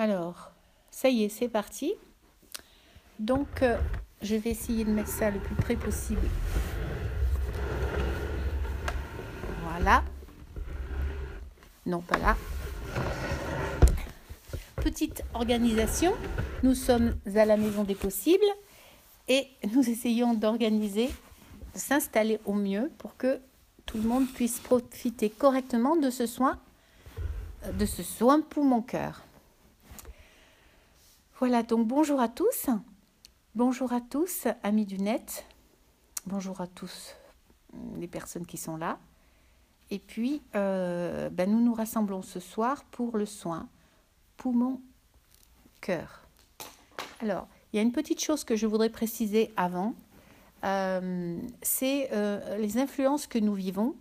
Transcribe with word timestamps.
Alors, 0.00 0.52
ça 0.92 1.08
y 1.08 1.24
est, 1.24 1.28
c'est 1.28 1.48
parti. 1.48 1.92
Donc, 3.18 3.62
euh, 3.62 3.76
je 4.22 4.36
vais 4.36 4.50
essayer 4.50 4.84
de 4.84 4.92
mettre 4.92 5.08
ça 5.08 5.28
le 5.28 5.40
plus 5.40 5.56
près 5.56 5.74
possible. 5.74 6.28
Voilà. 9.64 10.04
Non, 11.84 12.00
pas 12.00 12.16
là. 12.18 12.36
Petite 14.76 15.24
organisation. 15.34 16.14
Nous 16.62 16.76
sommes 16.76 17.16
à 17.34 17.44
la 17.44 17.56
maison 17.56 17.82
des 17.82 17.96
possibles 17.96 18.46
et 19.26 19.48
nous 19.74 19.90
essayons 19.90 20.32
d'organiser, 20.32 21.08
de 21.74 21.78
s'installer 21.78 22.38
au 22.44 22.54
mieux 22.54 22.88
pour 22.98 23.16
que 23.16 23.40
tout 23.84 23.96
le 23.96 24.04
monde 24.04 24.28
puisse 24.28 24.60
profiter 24.60 25.28
correctement 25.28 25.96
de 25.96 26.10
ce 26.10 26.26
soin, 26.26 26.56
de 27.76 27.84
ce 27.84 28.04
soin 28.04 28.40
pour 28.40 28.64
mon 28.64 28.80
cœur. 28.80 29.24
Voilà, 31.38 31.62
donc 31.62 31.86
bonjour 31.86 32.18
à 32.20 32.26
tous. 32.26 32.66
Bonjour 33.54 33.92
à 33.92 34.00
tous, 34.00 34.48
amis 34.64 34.86
du 34.86 34.98
net. 34.98 35.46
Bonjour 36.26 36.60
à 36.60 36.66
tous 36.66 37.14
les 37.96 38.08
personnes 38.08 38.44
qui 38.44 38.56
sont 38.56 38.76
là. 38.76 38.98
Et 39.92 40.00
puis, 40.00 40.42
euh, 40.56 41.30
ben 41.30 41.48
nous 41.48 41.60
nous 41.60 41.74
rassemblons 41.74 42.22
ce 42.22 42.40
soir 42.40 42.82
pour 42.90 43.16
le 43.16 43.24
soin 43.24 43.68
poumon 44.36 44.80
cœur. 45.80 46.26
Alors, 47.20 47.46
il 47.72 47.76
y 47.76 47.78
a 47.78 47.82
une 47.82 47.92
petite 47.92 48.20
chose 48.20 48.42
que 48.42 48.56
je 48.56 48.66
voudrais 48.66 48.90
préciser 48.90 49.52
avant. 49.56 49.94
Euh, 50.64 51.40
c'est 51.62 52.08
euh, 52.14 52.56
les 52.56 52.78
influences 52.78 53.28
que 53.28 53.38
nous 53.38 53.54
vivons 53.54 53.94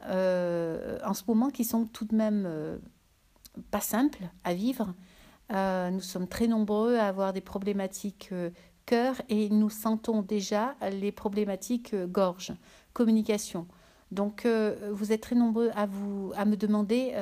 en 0.00 1.14
ce 1.14 1.22
moment 1.26 1.50
qui 1.50 1.64
sont 1.64 1.86
tout 1.86 2.04
de 2.04 2.14
même 2.14 2.78
pas 3.72 3.80
simples 3.80 4.22
à 4.44 4.54
vivre. 4.54 4.94
Euh, 5.54 5.90
nous 5.90 6.00
sommes 6.00 6.26
très 6.26 6.46
nombreux 6.46 6.96
à 6.96 7.06
avoir 7.06 7.32
des 7.32 7.40
problématiques 7.40 8.30
euh, 8.32 8.50
cœur 8.86 9.14
et 9.28 9.48
nous 9.50 9.70
sentons 9.70 10.22
déjà 10.22 10.74
les 10.90 11.12
problématiques 11.12 11.94
euh, 11.94 12.06
gorge, 12.06 12.52
communication. 12.92 13.66
Donc, 14.10 14.46
vous 14.92 15.10
êtes 15.10 15.22
très 15.22 15.34
nombreux 15.34 15.70
à, 15.74 15.86
vous, 15.86 16.30
à 16.36 16.44
me 16.44 16.56
demander 16.56 17.14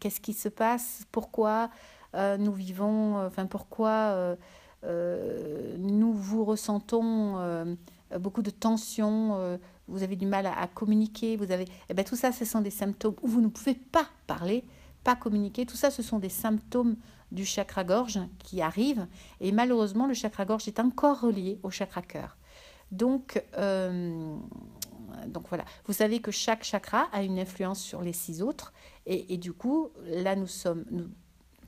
qu'est-ce 0.00 0.20
qui 0.20 0.32
se 0.32 0.48
passe, 0.48 1.04
pourquoi 1.12 1.70
nous 2.14 2.50
vivons, 2.50 3.24
enfin 3.24 3.46
pourquoi 3.46 4.36
nous 4.82 6.12
vous 6.12 6.44
ressentons 6.44 7.36
beaucoup 8.18 8.42
de 8.42 8.50
tension, 8.50 9.60
vous 9.86 10.02
avez 10.02 10.16
du 10.16 10.26
mal 10.26 10.46
à, 10.46 10.66
communiquer, 10.66 11.36
vous 11.36 11.52
avez, 11.52 11.66
eh 11.88 11.94
bien, 11.94 12.02
tout 12.02 12.16
ça, 12.16 12.32
ce 12.32 12.44
sont 12.44 12.62
des 12.62 12.70
symptômes 12.70 13.14
où 13.22 13.28
vous 13.28 13.40
ne 13.40 13.48
pouvez 13.48 13.74
pas 13.74 14.06
parler, 14.26 14.64
pas 15.04 15.14
communiquer. 15.14 15.66
Tout 15.66 15.76
ça, 15.76 15.92
ce 15.92 16.02
sont 16.02 16.18
des 16.18 16.30
symptômes 16.30 16.96
du 17.32 17.44
chakra 17.44 17.84
gorge 17.84 18.20
qui 18.38 18.62
arrive. 18.62 19.06
Et 19.40 19.52
malheureusement, 19.52 20.06
le 20.06 20.14
chakra 20.14 20.44
gorge 20.44 20.68
est 20.68 20.80
encore 20.80 21.20
relié 21.20 21.58
au 21.62 21.70
chakra 21.70 22.02
cœur. 22.02 22.36
Donc, 22.90 23.42
euh, 23.56 24.36
donc 25.26 25.48
voilà, 25.48 25.64
vous 25.86 25.92
savez 25.92 26.20
que 26.20 26.30
chaque 26.30 26.64
chakra 26.64 27.08
a 27.12 27.22
une 27.22 27.38
influence 27.38 27.80
sur 27.80 28.02
les 28.02 28.12
six 28.12 28.42
autres. 28.42 28.72
Et, 29.06 29.38
du 29.38 29.52
coup, 29.52 29.90
là, 30.04 30.36
nous 30.36 30.46
sommes, 30.46 30.84
nous 30.90 31.08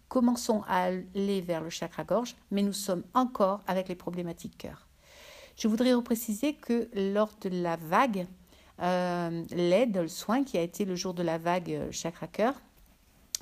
commençons 0.09 0.63
à 0.69 0.85
aller 0.85 1.41
vers 1.41 1.63
le 1.63 1.71
chakra 1.71 2.05
gorge, 2.05 2.37
mais 2.51 2.63
nous 2.63 2.75
sommes 2.75 3.03
encore 3.15 3.63
avec 3.67 3.89
les 3.89 3.95
problématiques 3.95 4.59
cœur. 4.59 4.89
Je 5.57 5.69
voudrais 5.69 5.95
repréciser 5.95 6.55
que 6.55 6.89
lors 6.95 7.33
de 7.41 7.49
la 7.49 7.77
vague, 7.77 8.27
euh, 8.83 9.45
l'aide, 9.51 9.97
le 9.97 10.09
soin 10.09 10.45
qui 10.45 10.59
a 10.59 10.63
été 10.63 10.85
le 10.85 10.97
jour 10.97 11.15
de 11.15 11.23
la 11.23 11.39
vague 11.39 11.71
euh, 11.71 11.93
chakra 11.93 12.27
cœur, 12.27 12.61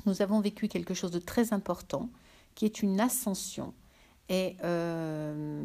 nous 0.06 0.22
avons 0.22 0.40
vécu 0.40 0.68
quelque 0.68 0.94
chose 0.94 1.10
de 1.10 1.18
très 1.18 1.52
important, 1.52 2.08
qui 2.54 2.64
est 2.64 2.82
une 2.82 3.00
ascension. 3.00 3.74
Et 4.28 4.56
euh, 4.62 5.62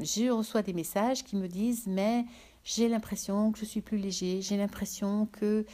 je 0.00 0.30
reçois 0.30 0.62
des 0.62 0.72
messages 0.72 1.24
qui 1.24 1.36
me 1.36 1.46
disent, 1.46 1.86
mais 1.86 2.24
j'ai 2.64 2.88
l'impression 2.88 3.52
que 3.52 3.58
je 3.58 3.64
suis 3.64 3.80
plus 3.80 3.98
léger, 3.98 4.40
j'ai 4.40 4.56
l'impression 4.56 5.26
que 5.26 5.64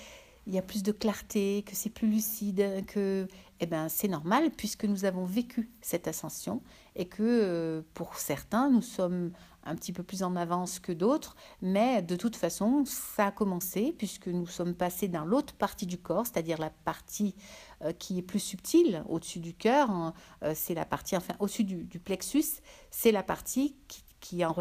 il 0.46 0.52
y 0.52 0.58
a 0.58 0.62
plus 0.62 0.82
de 0.82 0.92
clarté, 0.92 1.64
que 1.66 1.74
c'est 1.74 1.88
plus 1.88 2.06
lucide, 2.08 2.84
que 2.86 3.26
eh 3.60 3.66
ben, 3.66 3.88
c'est 3.88 4.08
normal 4.08 4.50
puisque 4.50 4.84
nous 4.84 5.06
avons 5.06 5.24
vécu 5.24 5.70
cette 5.80 6.06
ascension 6.06 6.60
et 6.96 7.06
que 7.06 7.22
euh, 7.22 7.82
pour 7.94 8.16
certains, 8.16 8.68
nous 8.68 8.82
sommes 8.82 9.32
un 9.64 9.74
petit 9.74 9.92
peu 9.92 10.02
plus 10.02 10.22
en 10.22 10.36
avance 10.36 10.78
que 10.78 10.92
d'autres, 10.92 11.36
mais 11.62 12.02
de 12.02 12.16
toute 12.16 12.36
façon, 12.36 12.84
ça 12.86 13.26
a 13.26 13.30
commencé 13.30 13.94
puisque 13.96 14.28
nous 14.28 14.46
sommes 14.46 14.74
passés 14.74 15.08
dans 15.08 15.24
l'autre 15.24 15.54
partie 15.54 15.86
du 15.86 15.98
corps, 15.98 16.26
c'est-à-dire 16.26 16.58
la 16.58 16.70
partie 16.70 17.34
euh, 17.82 17.92
qui 17.92 18.18
est 18.18 18.22
plus 18.22 18.40
subtile 18.40 19.04
au-dessus 19.08 19.40
du 19.40 19.54
cœur, 19.54 19.90
hein, 19.90 20.14
euh, 20.42 20.52
c'est 20.54 20.74
la 20.74 20.84
partie, 20.84 21.16
enfin 21.16 21.34
au-dessus 21.38 21.64
du, 21.64 21.98
plexus, 21.98 22.60
c'est 22.90 23.12
la 23.12 23.22
partie 23.22 23.76
qui, 24.20 24.40
est 24.40 24.44
en, 24.44 24.52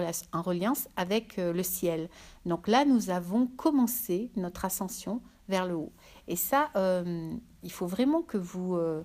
reliance 0.42 0.90
avec 0.98 1.38
le 1.38 1.64
ciel. 1.64 2.10
Donc 2.46 2.68
là, 2.68 2.84
nous 2.84 3.10
avons 3.10 3.48
commencé 3.48 4.30
notre 4.36 4.66
ascension 4.66 5.22
vers 5.48 5.66
le 5.66 5.76
haut. 5.76 5.94
Et 6.28 6.36
ça, 6.36 6.70
euh, 6.76 7.34
il 7.64 7.72
faut 7.72 7.88
vraiment 7.88 8.22
que 8.22 8.38
vous, 8.38 8.76
euh, 8.76 9.04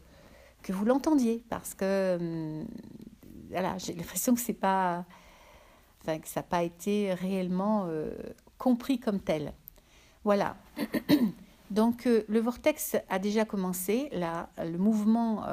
que 0.63 0.73
vous 0.73 0.85
l'entendiez 0.85 1.45
parce 1.49 1.75
que 1.75 1.85
euh, 1.85 2.65
voilà, 3.51 3.79
j'ai 3.79 3.95
l'impression 3.95 4.35
que 4.35 4.41
c'est 4.41 4.53
pas, 4.53 5.05
que 6.17 6.29
ça 6.29 6.41
n'a 6.41 6.45
pas 6.45 6.63
été 6.63 7.13
réellement 7.13 7.89
compris 8.57 8.99
comme 8.99 9.21
tel. 9.21 9.53
Voilà. 10.25 10.57
Donc 11.71 12.07
le 12.07 12.41
vortex 12.41 12.97
a 13.11 13.19
déjà 13.19 13.45
commencé, 13.45 14.09
là, 14.13 14.49
le 14.57 14.79
mouvement 14.79 15.45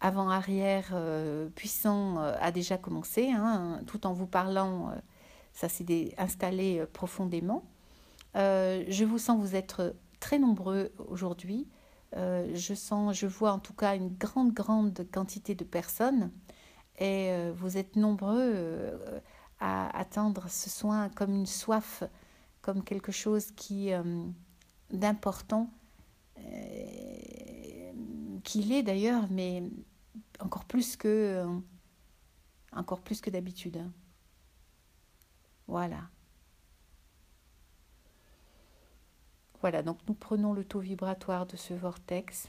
avant-arrière 0.00 0.94
puissant 1.56 2.18
a 2.18 2.52
déjà 2.52 2.78
commencé, 2.78 3.30
hein, 3.32 3.80
tout 3.86 4.06
en 4.06 4.12
vous 4.12 4.26
parlant, 4.26 4.92
ça 5.52 5.68
s'est 5.68 6.14
installé 6.18 6.84
profondément. 6.92 7.64
Euh, 8.36 8.84
je 8.88 9.04
vous 9.04 9.18
sens 9.18 9.40
vous 9.40 9.56
être 9.56 9.94
très 10.20 10.38
nombreux 10.38 10.92
aujourd'hui. 11.08 11.66
Euh, 12.16 12.48
je 12.54 12.74
sens, 12.74 13.16
je 13.16 13.26
vois 13.26 13.52
en 13.52 13.58
tout 13.58 13.72
cas 13.72 13.96
une 13.96 14.08
grande, 14.08 14.52
grande 14.52 15.06
quantité 15.12 15.54
de 15.54 15.64
personnes 15.64 16.30
et 16.98 17.30
euh, 17.30 17.52
vous 17.54 17.76
êtes 17.76 17.96
nombreux 17.96 18.54
à 19.60 19.96
attendre 19.96 20.48
ce 20.48 20.70
soin 20.70 21.08
comme 21.10 21.32
une 21.32 21.46
soif, 21.46 22.02
comme 22.62 22.84
quelque 22.84 23.12
chose 23.12 23.50
qui 23.52 23.90
d'important, 24.90 25.70
qu'il 28.44 28.72
est 28.72 28.82
d'ailleurs, 28.82 29.24
mais 29.30 29.62
encore 30.40 30.64
plus 30.64 30.96
que 30.96 31.44
encore 32.72 33.00
plus 33.00 33.20
que 33.20 33.30
d'habitude. 33.30 33.82
Voilà. 35.66 36.08
Voilà, 39.60 39.82
donc 39.82 39.98
nous 40.06 40.14
prenons 40.14 40.52
le 40.52 40.64
taux 40.64 40.80
vibratoire 40.80 41.46
de 41.46 41.56
ce 41.56 41.74
vortex. 41.74 42.48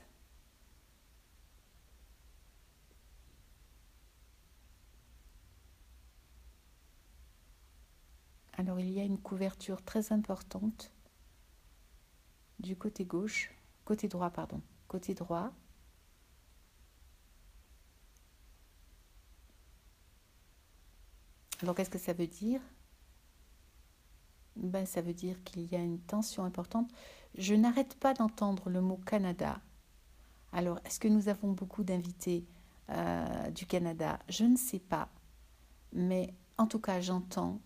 Alors 8.57 8.79
il 8.79 8.89
y 8.89 8.99
a 8.99 9.03
une 9.03 9.19
couverture 9.19 9.83
très 9.83 10.11
importante 10.11 10.91
du 12.59 12.75
côté 12.75 13.05
gauche, 13.05 13.53
côté 13.85 14.07
droit, 14.07 14.31
pardon, 14.31 14.61
côté 14.87 15.13
droit. 15.13 15.51
Alors 21.61 21.75
qu'est-ce 21.75 21.89
que 21.89 21.99
ça 21.99 22.13
veut 22.13 22.27
dire? 22.27 22.61
Ben, 24.55 24.87
ça 24.87 25.01
veut 25.01 25.13
dire 25.13 25.43
qu'il 25.43 25.71
y 25.71 25.75
a 25.75 25.79
une 25.79 25.99
tension 25.99 26.43
importante. 26.43 26.89
Je 27.35 27.53
n'arrête 27.53 27.95
pas 27.95 28.15
d'entendre 28.15 28.71
le 28.71 28.81
mot 28.81 28.97
Canada. 28.97 29.61
Alors, 30.51 30.79
est-ce 30.85 30.99
que 30.99 31.07
nous 31.07 31.29
avons 31.29 31.51
beaucoup 31.51 31.83
d'invités 31.83 32.45
euh, 32.89 33.51
du 33.51 33.67
Canada? 33.67 34.17
Je 34.29 34.45
ne 34.45 34.55
sais 34.55 34.79
pas. 34.79 35.09
Mais 35.93 36.33
en 36.57 36.65
tout 36.65 36.79
cas, 36.79 37.01
j'entends 37.01 37.61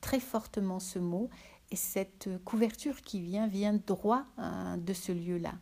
très 0.00 0.20
fortement 0.20 0.80
ce 0.80 0.98
mot 0.98 1.30
et 1.70 1.76
cette 1.76 2.28
couverture 2.44 3.02
qui 3.02 3.20
vient 3.20 3.46
vient 3.46 3.74
droit 3.74 4.24
euh, 4.38 4.76
de 4.76 4.92
ce 4.92 5.12
lieu-là. 5.12 5.54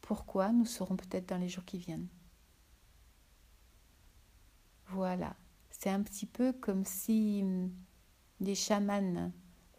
Pourquoi 0.00 0.52
Nous 0.52 0.66
saurons 0.66 0.96
peut-être 0.96 1.28
dans 1.28 1.38
les 1.38 1.48
jours 1.48 1.64
qui 1.64 1.78
viennent? 1.78 2.08
Voilà. 4.88 5.34
C'est 5.70 5.90
un 5.90 6.02
petit 6.02 6.26
peu 6.26 6.52
comme 6.52 6.84
si 6.84 7.40
hum, 7.42 7.70
des 8.40 8.54
chamans 8.54 9.32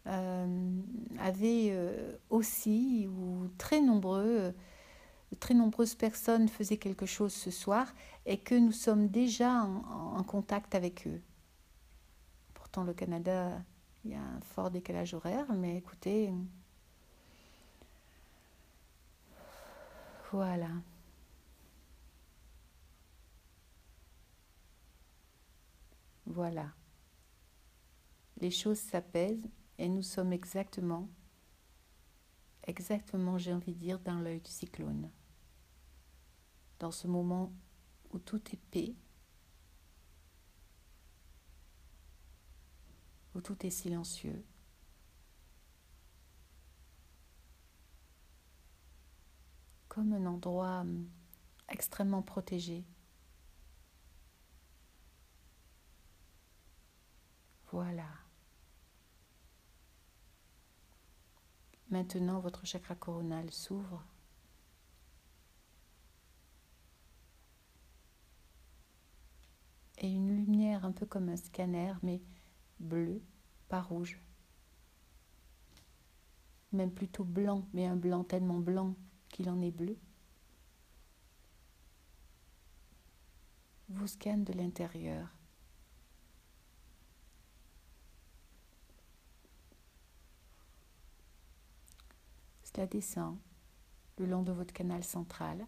euh, 0.06 0.80
avaient 1.18 1.70
euh, 1.70 2.16
aussi, 2.28 3.08
ou 3.08 3.48
très 3.56 3.80
nombreux, 3.80 4.54
très 5.36 5.54
nombreuses 5.54 5.94
personnes 5.94 6.48
faisaient 6.48 6.78
quelque 6.78 7.06
chose 7.06 7.32
ce 7.32 7.50
soir 7.50 7.92
et 8.26 8.38
que 8.38 8.54
nous 8.54 8.72
sommes 8.72 9.08
déjà 9.08 9.62
en, 9.62 10.16
en 10.18 10.22
contact 10.24 10.74
avec 10.74 11.06
eux. 11.06 11.20
Pourtant, 12.54 12.84
le 12.84 12.94
Canada, 12.94 13.62
il 14.04 14.12
y 14.12 14.14
a 14.14 14.20
un 14.22 14.40
fort 14.40 14.70
décalage 14.70 15.14
horaire, 15.14 15.52
mais 15.54 15.76
écoutez, 15.76 16.32
voilà. 20.32 20.70
Voilà. 26.26 26.72
Les 28.40 28.50
choses 28.50 28.78
s'apaisent 28.78 29.48
et 29.78 29.88
nous 29.88 30.02
sommes 30.02 30.32
exactement, 30.32 31.08
exactement, 32.66 33.38
j'ai 33.38 33.52
envie 33.52 33.72
de 33.72 33.78
dire, 33.78 33.98
dans 33.98 34.20
l'œil 34.20 34.40
du 34.40 34.50
cyclone. 34.50 35.10
Dans 36.78 36.90
ce 36.90 37.06
moment 37.06 37.52
où 38.10 38.18
tout 38.18 38.42
est 38.52 38.60
paix, 38.70 38.94
où 43.34 43.40
tout 43.40 43.66
est 43.66 43.70
silencieux. 43.70 44.44
Comme 49.88 50.12
un 50.12 50.26
endroit 50.26 50.80
hum, 50.80 51.08
extrêmement 51.68 52.22
protégé. 52.22 52.84
Voilà. 57.72 58.08
Maintenant, 61.90 62.40
votre 62.40 62.66
chakra 62.66 62.94
coronal 62.94 63.50
s'ouvre. 63.50 64.04
Et 69.98 70.08
une 70.08 70.36
lumière 70.36 70.84
un 70.84 70.92
peu 70.92 71.06
comme 71.06 71.28
un 71.28 71.36
scanner, 71.36 71.92
mais 72.02 72.22
bleu, 72.78 73.20
pas 73.68 73.82
rouge. 73.82 74.20
Même 76.72 76.92
plutôt 76.92 77.24
blanc, 77.24 77.66
mais 77.72 77.86
un 77.86 77.96
blanc 77.96 78.22
tellement 78.22 78.60
blanc 78.60 78.94
qu'il 79.28 79.50
en 79.50 79.60
est 79.60 79.72
bleu. 79.72 79.98
Vous 83.88 84.06
scanne 84.06 84.44
de 84.44 84.52
l'intérieur. 84.52 85.28
Cela 92.62 92.86
descend 92.86 93.36
le 94.18 94.26
long 94.26 94.42
de 94.42 94.52
votre 94.52 94.72
canal 94.72 95.02
central. 95.02 95.66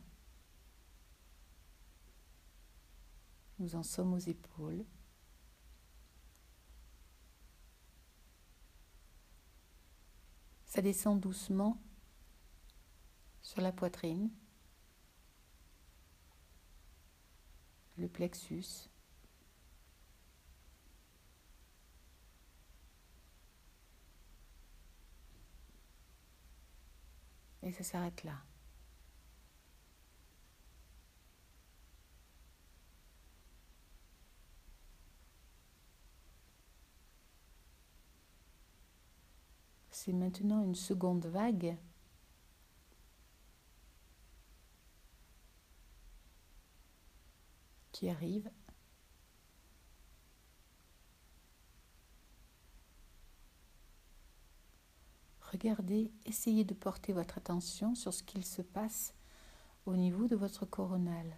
Nous 3.60 3.76
en 3.76 3.82
sommes 3.82 4.14
aux 4.14 4.18
épaules. 4.18 4.86
Ça 10.64 10.80
descend 10.80 11.20
doucement 11.20 11.76
sur 13.42 13.60
la 13.60 13.70
poitrine, 13.70 14.30
le 17.98 18.08
plexus. 18.08 18.88
Et 27.62 27.72
ça 27.72 27.84
s'arrête 27.84 28.24
là. 28.24 28.42
Maintenant 40.12 40.62
une 40.62 40.74
seconde 40.74 41.26
vague 41.26 41.76
qui 47.92 48.08
arrive. 48.08 48.50
Regardez, 55.52 56.12
essayez 56.24 56.64
de 56.64 56.74
porter 56.74 57.12
votre 57.12 57.36
attention 57.38 57.94
sur 57.94 58.14
ce 58.14 58.22
qu'il 58.22 58.44
se 58.44 58.62
passe 58.62 59.14
au 59.84 59.96
niveau 59.96 60.28
de 60.28 60.36
votre 60.36 60.64
coronal. 60.64 61.36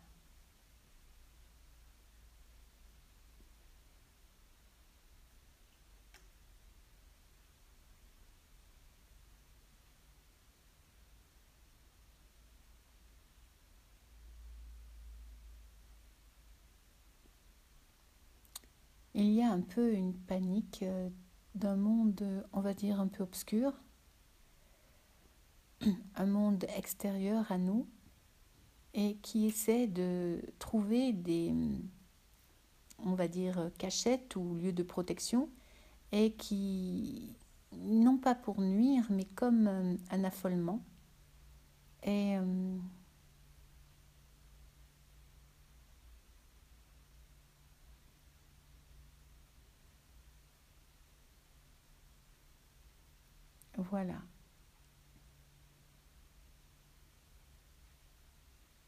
Il 19.22 19.34
y 19.34 19.40
a 19.40 19.52
un 19.52 19.60
peu 19.60 19.92
une 19.92 20.14
panique 20.14 20.80
euh, 20.82 21.08
d'un 21.54 21.76
monde, 21.76 22.44
on 22.52 22.60
va 22.60 22.74
dire, 22.74 22.98
un 22.98 23.06
peu 23.06 23.22
obscur, 23.22 23.72
un 26.16 26.26
monde 26.26 26.66
extérieur 26.76 27.52
à 27.52 27.56
nous, 27.56 27.86
et 28.94 29.14
qui 29.19 29.46
essaie 29.46 29.86
de 29.86 30.42
trouver 30.58 31.12
des, 31.12 31.54
on 32.98 33.14
va 33.14 33.28
dire, 33.28 33.70
cachettes 33.78 34.34
ou 34.34 34.56
lieux 34.56 34.72
de 34.72 34.82
protection, 34.82 35.48
et 36.10 36.32
qui, 36.32 37.36
non 37.78 38.19
pas 38.19 38.34
pour 38.34 38.60
nuire, 38.60 39.06
mais 39.08 39.26
comme 39.36 39.69
euh, 39.69 39.94
un 40.10 40.24
affolement. 40.24 40.82
Et 42.02 42.34
Voilà. 53.90 54.23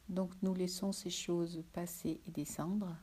Donc 0.08 0.30
nous 0.42 0.54
laissons 0.54 0.92
ces 0.92 1.10
choses 1.10 1.62
passer 1.72 2.20
et 2.26 2.30
descendre. 2.30 2.96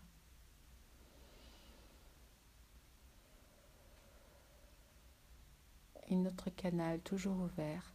Et 6.08 6.16
notre 6.16 6.50
canal 6.50 7.02
toujours 7.02 7.40
ouvert. 7.40 7.94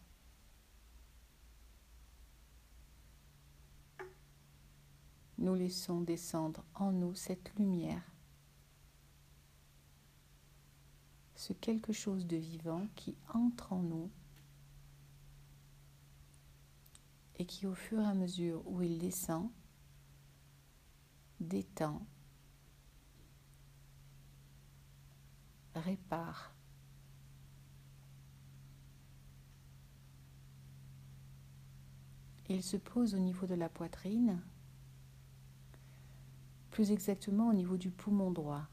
Nous 5.38 5.54
laissons 5.54 6.00
descendre 6.00 6.65
en 6.74 6.93
nous 6.93 7.15
cette 7.15 7.55
lumière 7.58 8.16
ce 11.36 11.52
quelque 11.52 11.93
chose 11.93 12.26
de 12.26 12.36
vivant 12.36 12.86
qui 12.96 13.14
entre 13.32 13.72
en 13.74 13.82
nous 13.82 14.10
et 17.38 17.44
qui 17.44 17.66
au 17.66 17.74
fur 17.74 18.00
et 18.00 18.06
à 18.06 18.14
mesure 18.14 18.66
où 18.66 18.81
il 18.81 18.98
descend, 18.98 19.50
détend, 21.38 22.05
répare. 25.74 26.55
Il 32.48 32.62
se 32.62 32.78
pose 32.78 33.14
au 33.14 33.19
niveau 33.19 33.46
de 33.46 33.55
la 33.55 33.69
poitrine, 33.69 34.40
plus 36.70 36.93
exactement 36.93 37.48
au 37.48 37.52
niveau 37.52 37.76
du 37.76 37.90
poumon 37.90 38.31
droit. 38.31 38.66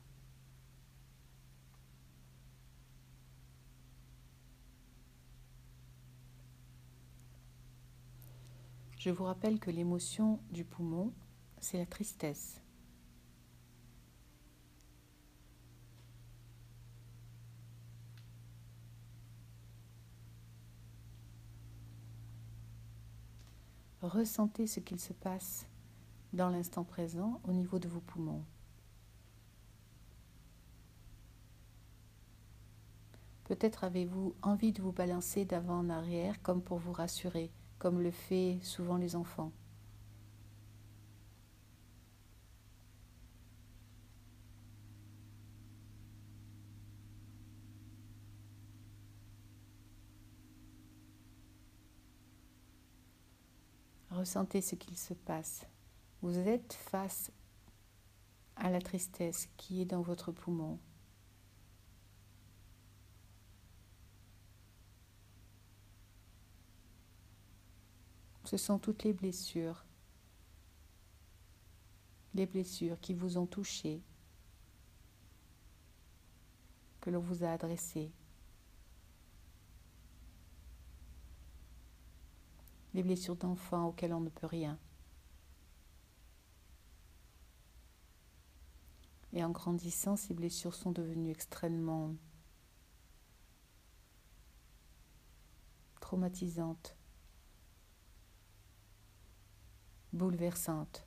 Je 9.03 9.09
vous 9.09 9.25
rappelle 9.25 9.59
que 9.59 9.69
l'émotion 9.69 10.39
du 10.49 10.63
poumon, 10.63 11.11
c'est 11.59 11.77
la 11.77 11.85
tristesse. 11.85 12.61
Ressentez 24.01 24.67
ce 24.67 24.79
qu'il 24.79 25.01
se 25.01 25.11
passe 25.11 25.67
dans 26.31 26.49
l'instant 26.49 26.85
présent 26.85 27.41
au 27.43 27.51
niveau 27.51 27.79
de 27.79 27.89
vos 27.89 27.99
poumons. 27.99 28.45
Peut-être 33.43 33.83
avez-vous 33.83 34.33
envie 34.41 34.71
de 34.71 34.81
vous 34.81 34.93
balancer 34.93 35.43
d'avant 35.43 35.79
en 35.79 35.89
arrière 35.89 36.41
comme 36.41 36.61
pour 36.61 36.77
vous 36.77 36.93
rassurer 36.93 37.51
comme 37.83 38.01
le 38.01 38.11
fait 38.11 38.59
souvent 38.61 38.95
les 38.95 39.13
enfants. 39.17 39.51
Ressentez 54.11 54.61
ce 54.61 54.75
qu'il 54.75 54.95
se 54.95 55.13
passe. 55.13 55.65
Vous 56.21 56.37
êtes 56.37 56.71
face 56.71 57.33
à 58.55 58.69
la 58.69 58.79
tristesse 58.79 59.49
qui 59.57 59.81
est 59.81 59.85
dans 59.85 60.01
votre 60.01 60.31
poumon. 60.31 60.79
Ce 68.43 68.57
sont 68.57 68.77
toutes 68.77 69.03
les 69.03 69.13
blessures, 69.13 69.85
les 72.33 72.45
blessures 72.45 72.99
qui 72.99 73.13
vous 73.13 73.37
ont 73.37 73.45
touché, 73.45 74.01
que 76.99 77.09
l'on 77.09 77.19
vous 77.19 77.43
a 77.43 77.51
adressées. 77.51 78.11
Les 82.93 83.03
blessures 83.03 83.35
d'enfants 83.35 83.87
auxquelles 83.87 84.13
on 84.13 84.19
ne 84.19 84.29
peut 84.29 84.47
rien. 84.47 84.77
Et 89.33 89.43
en 89.43 89.49
grandissant, 89.49 90.15
ces 90.15 90.33
blessures 90.33 90.75
sont 90.75 90.91
devenues 90.91 91.31
extrêmement 91.31 92.13
traumatisantes, 95.99 96.95
bouleversantes. 100.13 101.05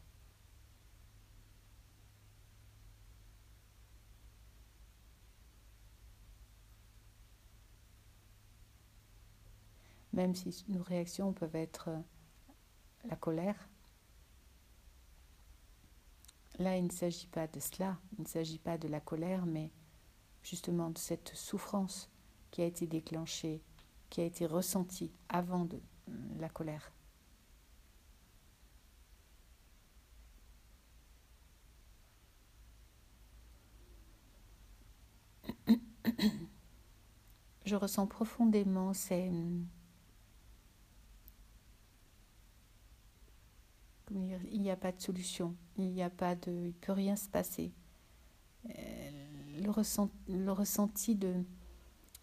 Même 10.12 10.34
si 10.34 10.64
nos 10.68 10.82
réactions 10.82 11.32
peuvent 11.32 11.56
être 11.56 11.90
la 13.04 13.16
colère, 13.16 13.68
Là, 16.58 16.78
il 16.78 16.86
ne 16.86 16.90
s'agit 16.90 17.26
pas 17.26 17.46
de 17.46 17.60
cela, 17.60 17.98
il 18.16 18.22
ne 18.22 18.28
s'agit 18.28 18.58
pas 18.58 18.78
de 18.78 18.88
la 18.88 19.00
colère, 19.00 19.44
mais 19.44 19.70
justement 20.42 20.88
de 20.90 20.98
cette 20.98 21.34
souffrance 21.34 22.10
qui 22.50 22.62
a 22.62 22.64
été 22.64 22.86
déclenchée, 22.86 23.62
qui 24.08 24.22
a 24.22 24.25
été 24.25 24.46
ressentie 24.46 25.12
avant 25.28 25.66
de 25.66 25.78
la 26.38 26.48
colère. 26.48 26.95
Je 37.66 37.76
ressens 37.76 38.06
profondément 38.06 38.94
ces, 38.94 39.30
il 44.12 44.61
n'y 44.62 44.70
a 44.70 44.76
pas 44.76 44.92
de 44.92 45.00
solution, 45.00 45.54
il 45.76 45.90
n'y 45.90 46.02
a 46.02 46.11
pas 46.11 46.35
de, 46.37 46.66
il 46.66 46.75
peut 46.75 46.92
rien 46.92 47.16
se 47.16 47.28
passer. 47.28 47.73
Euh, 48.70 49.61
le, 49.61 49.70
le 50.44 50.52
ressenti 50.52 51.14
de, 51.16 51.35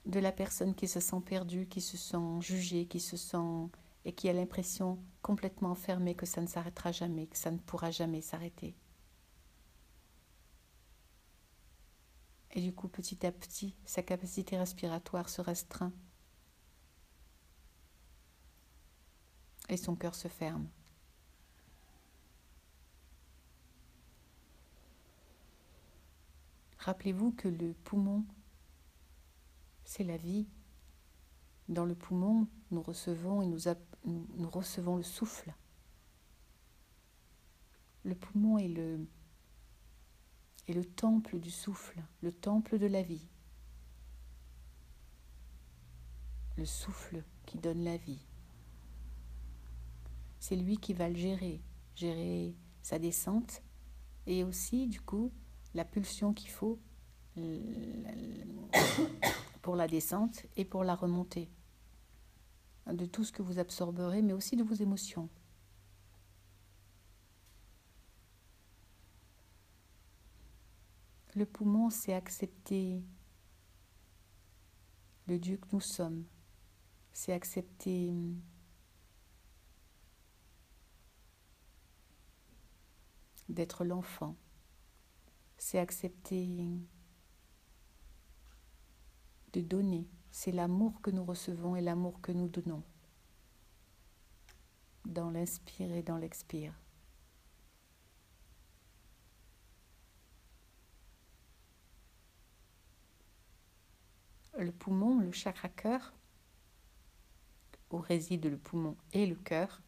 de 0.06 0.20
la 0.20 0.32
personne 0.32 0.76
qui 0.76 0.88
se 0.88 1.00
sent 1.02 1.22
perdue, 1.26 1.68
qui 1.68 1.82
se 1.82 1.98
sent 1.98 2.40
jugée, 2.42 2.86
qui 2.86 3.00
se 3.02 3.18
sent 3.18 3.70
et 4.06 4.14
qui 4.14 4.30
a 4.30 4.34
l'impression 4.34 4.98
complètement 5.22 5.72
enfermée 5.72 6.16
que 6.16 6.26
ça 6.26 6.42
ne 6.42 6.48
s'arrêtera 6.48 6.92
jamais, 6.92 7.28
que 7.28 7.38
ça 7.38 7.52
ne 7.52 7.58
pourra 7.58 7.92
jamais 7.92 8.22
s'arrêter. 8.22 8.76
Et 12.54 12.62
du 12.62 12.72
coup, 12.72 12.88
petit 12.88 13.26
à 13.26 13.32
petit, 13.32 13.76
sa 13.84 14.04
capacité 14.04 14.58
respiratoire 14.58 15.28
se 15.28 15.42
restreint 15.42 15.92
et 19.70 19.78
son 19.78 19.96
cœur 19.96 20.14
se 20.14 20.28
ferme. 20.28 20.68
Rappelez-vous 26.78 27.32
que 27.32 27.48
le 27.48 27.74
poumon, 27.74 28.24
c'est 29.84 30.04
la 30.04 30.18
vie. 30.18 30.48
Dans 31.70 31.86
le 31.86 31.96
poumon, 31.96 32.48
nous 32.72 32.82
recevons 32.84 33.42
et 33.42 33.48
nous, 33.48 33.62
nous 34.06 34.50
recevons 34.50 34.98
le 34.98 35.04
souffle. 35.04 35.56
Le 38.04 38.14
poumon 38.14 38.58
est 38.58 38.68
le, 38.68 39.08
est 40.68 40.74
le 40.74 40.86
temple 40.86 41.40
du 41.40 41.52
souffle, 41.52 42.02
le 42.22 42.32
temple 42.32 42.80
de 42.80 42.88
la 42.88 43.02
vie. 43.02 43.28
Le 46.58 46.66
souffle 46.66 47.24
qui 47.46 47.58
donne 47.58 47.84
la 47.84 47.98
vie. 47.98 48.26
C'est 50.40 50.56
lui 50.56 50.78
qui 50.78 50.94
va 50.94 51.10
le 51.10 51.16
gérer, 51.16 51.62
gérer 51.96 52.56
sa 52.82 53.00
descente 53.00 53.62
et 54.26 54.44
aussi, 54.44 54.88
du 54.88 55.02
coup, 55.02 55.32
la 55.74 55.86
pulsion 55.86 56.34
qu'il 56.34 56.50
faut 56.50 56.80
pour 59.62 59.76
la 59.76 59.88
descente 59.88 60.46
et 60.56 60.66
pour 60.66 60.84
la 60.84 60.96
remontée 60.96 61.50
de 62.92 63.06
tout 63.06 63.24
ce 63.24 63.32
que 63.32 63.42
vous 63.42 63.60
absorberez, 63.60 64.22
mais 64.22 64.34
aussi 64.34 64.56
de 64.56 64.64
vos 64.64 64.76
émotions. 64.76 65.30
Le 71.36 71.46
poumon, 71.46 71.90
c'est 71.90 72.14
accepter 72.14 73.04
le 75.28 75.40
Dieu 75.40 75.58
que 75.58 75.68
nous 75.72 75.82
sommes, 75.82 76.26
c'est 77.12 77.34
accepter 77.34 78.14
d'être 83.50 83.84
l'enfant 83.84 84.36
c'est 85.64 85.80
accepter 85.80 86.50
de 89.54 89.62
donner. 89.62 90.10
C'est 90.30 90.52
l'amour 90.52 91.00
que 91.02 91.10
nous 91.10 91.24
recevons 91.24 91.78
et 91.78 91.82
l'amour 91.82 92.20
que 92.22 92.34
nous 92.34 92.50
donnons 92.50 92.84
dans 95.06 95.32
l'inspire 95.32 95.90
et 95.94 96.04
dans 96.04 96.18
l'expire. 96.18 96.74
Le 104.64 104.72
poumon, 104.72 105.20
le 105.20 105.34
chakra 105.34 105.68
cœur, 105.68 106.14
où 107.92 107.98
réside 107.98 108.46
le 108.46 108.58
poumon 108.58 108.96
et 109.12 109.26
le 109.26 109.36
cœur, 109.36 109.82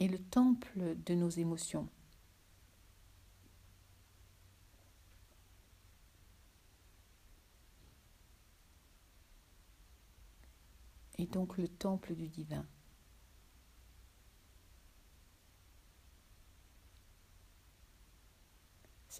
est 0.00 0.08
le 0.08 0.18
temple 0.18 0.96
de 1.06 1.14
nos 1.14 1.30
émotions. 1.30 1.88
Et 11.16 11.26
donc 11.26 11.58
le 11.58 11.68
temple 11.68 12.16
du 12.16 12.26
divin. 12.26 12.66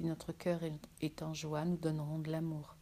Si 0.01 0.07
notre 0.07 0.33
cœur 0.33 0.63
est 1.03 1.23
en 1.23 1.35
joie, 1.35 1.67
nous 1.67 1.77
donnerons 1.77 2.21
de 2.21 2.31
l'amour. 2.31 2.75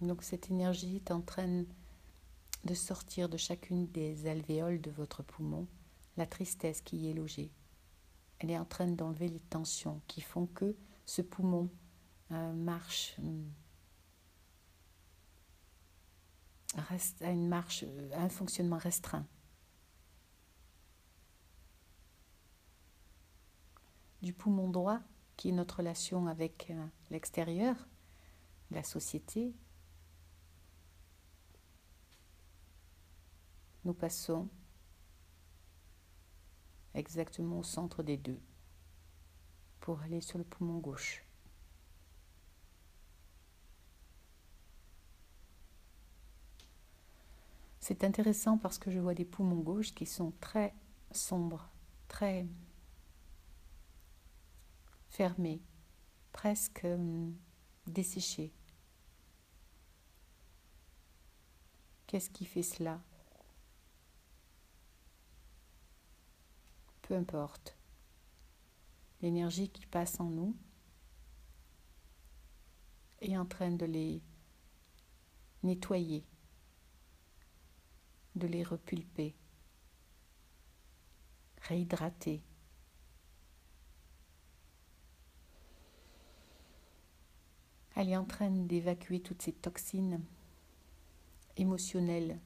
Donc 0.00 0.22
cette 0.22 0.50
énergie 0.50 0.96
est 0.96 1.10
en 1.10 1.20
train 1.20 1.64
de 2.64 2.74
sortir 2.74 3.28
de 3.28 3.36
chacune 3.36 3.88
des 3.88 4.26
alvéoles 4.26 4.80
de 4.80 4.90
votre 4.90 5.22
poumon 5.22 5.68
la 6.16 6.24
tristesse 6.24 6.80
qui 6.80 6.96
y 6.96 7.10
est 7.10 7.14
logée. 7.14 7.52
Elle 8.38 8.52
est 8.52 8.58
en 8.58 8.64
train 8.64 8.86
d'enlever 8.86 9.28
les 9.28 9.40
tensions 9.40 10.00
qui 10.06 10.22
font 10.22 10.46
que 10.46 10.78
ce 11.04 11.20
poumon 11.20 11.68
euh, 12.30 12.54
marche, 12.54 13.16
euh, 13.18 13.44
reste 16.88 17.20
à 17.20 17.30
une 17.30 17.48
marche, 17.48 17.84
euh, 17.86 18.10
à 18.14 18.22
un 18.22 18.30
fonctionnement 18.30 18.78
restreint. 18.78 19.26
Du 24.22 24.32
poumon 24.32 24.68
droit, 24.68 25.00
qui 25.36 25.48
est 25.48 25.52
notre 25.52 25.78
relation 25.78 26.26
avec 26.26 26.72
l'extérieur, 27.10 27.76
la 28.70 28.82
société, 28.82 29.54
nous 33.84 33.94
passons 33.94 34.48
exactement 36.94 37.60
au 37.60 37.62
centre 37.62 38.02
des 38.02 38.16
deux 38.16 38.38
pour 39.80 40.00
aller 40.02 40.20
sur 40.20 40.38
le 40.38 40.44
poumon 40.44 40.78
gauche. 40.78 41.24
C'est 47.80 48.04
intéressant 48.04 48.58
parce 48.58 48.78
que 48.78 48.90
je 48.90 48.98
vois 48.98 49.14
des 49.14 49.24
poumons 49.24 49.60
gauches 49.60 49.94
qui 49.94 50.06
sont 50.06 50.32
très 50.40 50.74
sombres, 51.10 51.70
très 52.06 52.46
fermés, 55.10 55.60
presque 56.32 56.84
hum, 56.84 57.36
desséchés. 57.86 58.52
Qu'est-ce 62.06 62.30
qui 62.30 62.44
fait 62.44 62.62
cela? 62.62 63.00
Peu 67.02 67.14
importe. 67.14 67.76
L'énergie 69.20 69.68
qui 69.68 69.86
passe 69.86 70.18
en 70.18 70.30
nous 70.30 70.56
est 73.20 73.36
en 73.36 73.44
train 73.44 73.70
de 73.70 73.84
les 73.84 74.22
nettoyer, 75.62 76.24
de 78.34 78.46
les 78.46 78.62
repulper, 78.62 79.34
réhydrater. 81.62 82.42
Elle 87.96 88.08
est 88.08 88.16
en 88.16 88.24
train 88.24 88.50
d'évacuer 88.50 89.20
toutes 89.20 89.42
ces 89.42 89.52
toxines 89.52 90.20
émotionnelles 91.56 92.38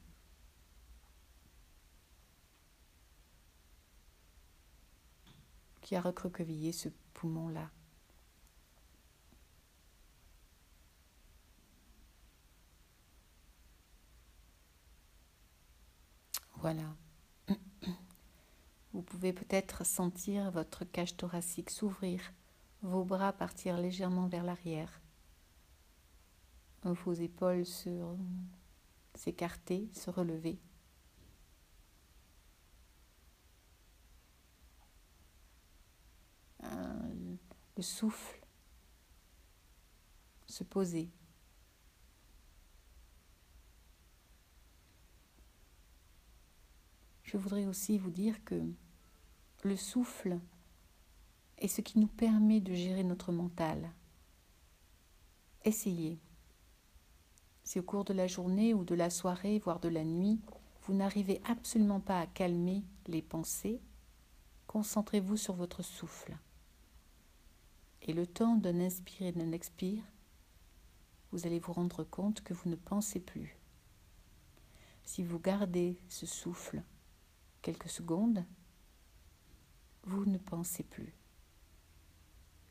qui 5.82 5.94
a 5.94 6.00
recroquevillé 6.00 6.72
ce 6.72 6.88
poumon-là. 7.12 7.70
Voilà. 16.56 16.96
Vous 18.94 19.02
pouvez 19.02 19.34
peut-être 19.34 19.84
sentir 19.84 20.50
votre 20.50 20.84
cage 20.84 21.16
thoracique 21.16 21.68
s'ouvrir, 21.68 22.32
vos 22.80 23.04
bras 23.04 23.34
partir 23.34 23.76
légèrement 23.76 24.28
vers 24.28 24.44
l'arrière, 24.44 25.02
vos 26.92 27.12
épaules 27.12 27.64
s'écarter, 29.14 29.88
se 29.92 30.10
relever. 30.10 30.58
le 37.76 37.82
souffle 37.82 38.40
se 40.46 40.62
poser. 40.62 41.10
Je 47.24 47.36
voudrais 47.36 47.66
aussi 47.66 47.98
vous 47.98 48.10
dire 48.10 48.44
que 48.44 48.62
le 49.64 49.76
souffle 49.76 50.38
est 51.58 51.66
ce 51.66 51.80
qui 51.80 51.98
nous 51.98 52.06
permet 52.06 52.60
de 52.60 52.74
gérer 52.74 53.02
notre 53.02 53.32
mental. 53.32 53.92
Essayez. 55.64 56.20
Si 57.64 57.78
au 57.78 57.82
cours 57.82 58.04
de 58.04 58.12
la 58.12 58.26
journée 58.26 58.74
ou 58.74 58.84
de 58.84 58.94
la 58.94 59.08
soirée, 59.08 59.58
voire 59.58 59.80
de 59.80 59.88
la 59.88 60.04
nuit, 60.04 60.38
vous 60.82 60.92
n'arrivez 60.92 61.40
absolument 61.46 62.00
pas 62.00 62.20
à 62.20 62.26
calmer 62.26 62.84
les 63.06 63.22
pensées, 63.22 63.80
concentrez-vous 64.66 65.38
sur 65.38 65.54
votre 65.54 65.82
souffle. 65.82 66.36
Et 68.02 68.12
le 68.12 68.26
temps 68.26 68.56
d'un 68.56 68.80
inspire 68.80 69.28
et 69.28 69.32
d'un 69.32 69.52
expire, 69.52 70.02
vous 71.32 71.46
allez 71.46 71.58
vous 71.58 71.72
rendre 71.72 72.04
compte 72.04 72.42
que 72.42 72.52
vous 72.52 72.68
ne 72.68 72.76
pensez 72.76 73.18
plus. 73.18 73.56
Si 75.04 75.24
vous 75.24 75.38
gardez 75.38 75.98
ce 76.08 76.26
souffle 76.26 76.82
quelques 77.62 77.88
secondes, 77.88 78.44
vous 80.02 80.26
ne 80.26 80.36
pensez 80.36 80.82
plus. 80.82 81.14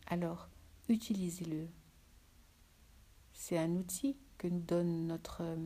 Alors, 0.05 0.47
utilisez-le. 0.87 1.67
C'est 3.33 3.57
un 3.57 3.71
outil 3.71 4.15
que 4.43 4.49
nous 4.49 4.59
donne 4.59 5.07
notre, 5.07 5.57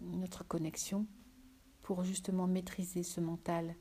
notre 0.00 0.42
connexion 0.42 1.06
pour 1.82 2.02
justement 2.02 2.48
maîtriser 2.48 3.04
ce 3.04 3.20
mental 3.20 3.76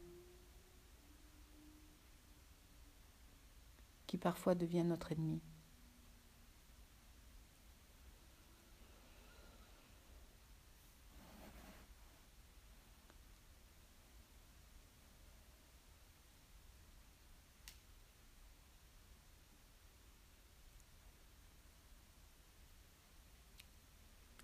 qui 4.05 4.19
parfois 4.19 4.53
devient 4.53 4.83
notre 4.83 5.11
ennemi. 5.11 5.41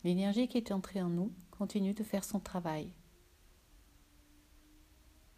L'énergie 0.04 0.48
qui 0.48 0.58
est 0.58 0.72
entrée 0.72 1.02
en 1.02 1.10
nous 1.10 1.34
continue 1.52 1.94
de 1.94 2.04
faire 2.04 2.24
son 2.24 2.40
travail. 2.40 2.92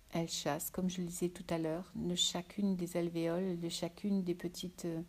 Elle 0.10 0.30
chasse, 0.30 0.70
comme 0.72 0.90
je 0.90 1.02
le 1.02 1.08
disais 1.08 1.30
tout 1.30 1.46
à 1.50 1.58
l'heure, 1.58 1.92
de 1.94 2.16
chacune 2.16 2.76
des 2.76 2.98
alvéoles, 2.98 3.60
de 3.60 3.70
chacune 3.70 4.24
des 4.24 4.34
petites, 4.34 4.86
euh, 4.86 5.02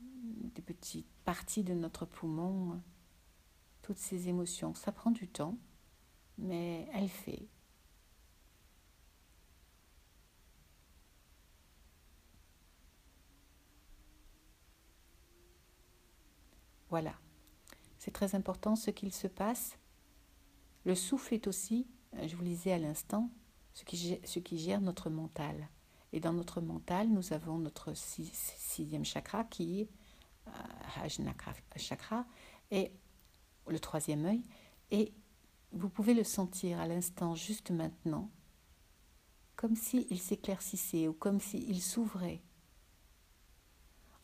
des 0.00 0.62
petites 0.62 1.06
parties 1.24 1.62
de 1.62 1.74
notre 1.74 2.06
poumon, 2.06 2.80
toutes 3.82 3.98
ces 3.98 4.28
émotions. 4.28 4.74
Ça 4.74 4.92
prend 4.92 5.10
du 5.10 5.28
temps, 5.28 5.58
mais 6.38 6.88
elle 6.94 7.08
fait. 7.08 7.46
Voilà. 16.94 17.14
C'est 17.98 18.12
très 18.12 18.36
important 18.36 18.76
ce 18.76 18.92
qu'il 18.92 19.12
se 19.12 19.26
passe. 19.26 19.76
Le 20.84 20.94
souffle 20.94 21.34
est 21.34 21.48
aussi 21.48 21.88
euh, 22.18 22.28
je 22.28 22.36
vous 22.36 22.44
lisais 22.44 22.70
à 22.70 22.78
l'instant, 22.78 23.30
ce 23.72 23.82
qui, 24.38 24.58
gère 24.58 24.80
notre 24.80 25.10
mental. 25.10 25.68
Et 26.12 26.20
dans 26.20 26.32
notre 26.32 26.60
mental, 26.60 27.08
nous 27.08 27.32
avons 27.32 27.58
notre 27.58 27.94
sixième 27.96 29.04
chakra 29.04 29.42
qui 29.42 29.80
est 29.80 29.88
euh, 30.46 31.08
chakra 31.76 32.26
et 32.70 32.92
le 33.66 33.80
troisième 33.80 34.24
œil. 34.26 34.44
Et 34.92 35.12
vous 35.72 35.88
pouvez 35.88 36.14
le 36.14 36.22
sentir 36.22 36.78
à 36.78 36.86
l'instant, 36.86 37.34
juste 37.34 37.72
maintenant, 37.72 38.30
comme 39.56 39.74
s'il 39.74 40.20
s'éclaircissait 40.20 41.08
ou 41.08 41.12
comme 41.12 41.40
s'il 41.40 41.82
s'ouvrait. 41.82 42.40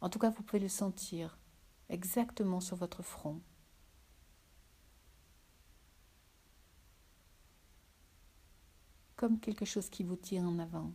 En 0.00 0.08
tout 0.08 0.20
cas, 0.20 0.30
vous 0.30 0.44
pouvez 0.44 0.60
le 0.60 0.68
sentir 0.68 1.39
exactement 1.90 2.60
sur 2.60 2.76
votre 2.76 3.02
front. 3.02 3.40
comme 9.20 9.38
quelque 9.38 9.66
chose 9.66 9.90
qui 9.90 10.02
vous 10.02 10.16
tire 10.16 10.44
en 10.44 10.58
avant. 10.58 10.90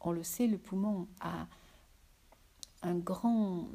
On 0.00 0.12
le 0.12 0.22
sait, 0.22 0.46
le 0.46 0.56
poumon 0.56 1.06
a 1.20 1.46
un 2.80 2.94
grand 2.94 3.68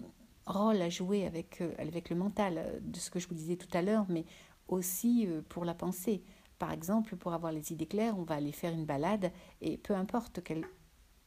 rôle 0.48 0.82
à 0.82 0.90
jouer 0.90 1.28
avec, 1.28 1.62
euh, 1.62 1.72
avec 1.78 2.10
le 2.10 2.16
mental, 2.16 2.58
euh, 2.58 2.80
de 2.82 2.98
ce 2.98 3.12
que 3.12 3.20
je 3.20 3.28
vous 3.28 3.36
disais 3.36 3.56
tout 3.56 3.70
à 3.78 3.84
l'heure, 3.84 4.08
mais 4.10 4.26
aussi 4.68 5.28
euh, 5.28 5.44
pour 5.48 5.64
la 5.64 5.76
pensée. 5.76 6.24
Par 6.60 6.72
exemple, 6.72 7.16
pour 7.16 7.34
avoir 7.34 7.52
les 7.52 7.72
idées 7.72 7.88
claires, 7.88 8.18
on 8.18 8.24
va 8.24 8.36
aller 8.36 8.52
faire 8.52 8.74
une 8.74 8.86
balade 8.86 9.32
et 9.62 9.78
peu 9.78 9.96
importe 9.96 10.40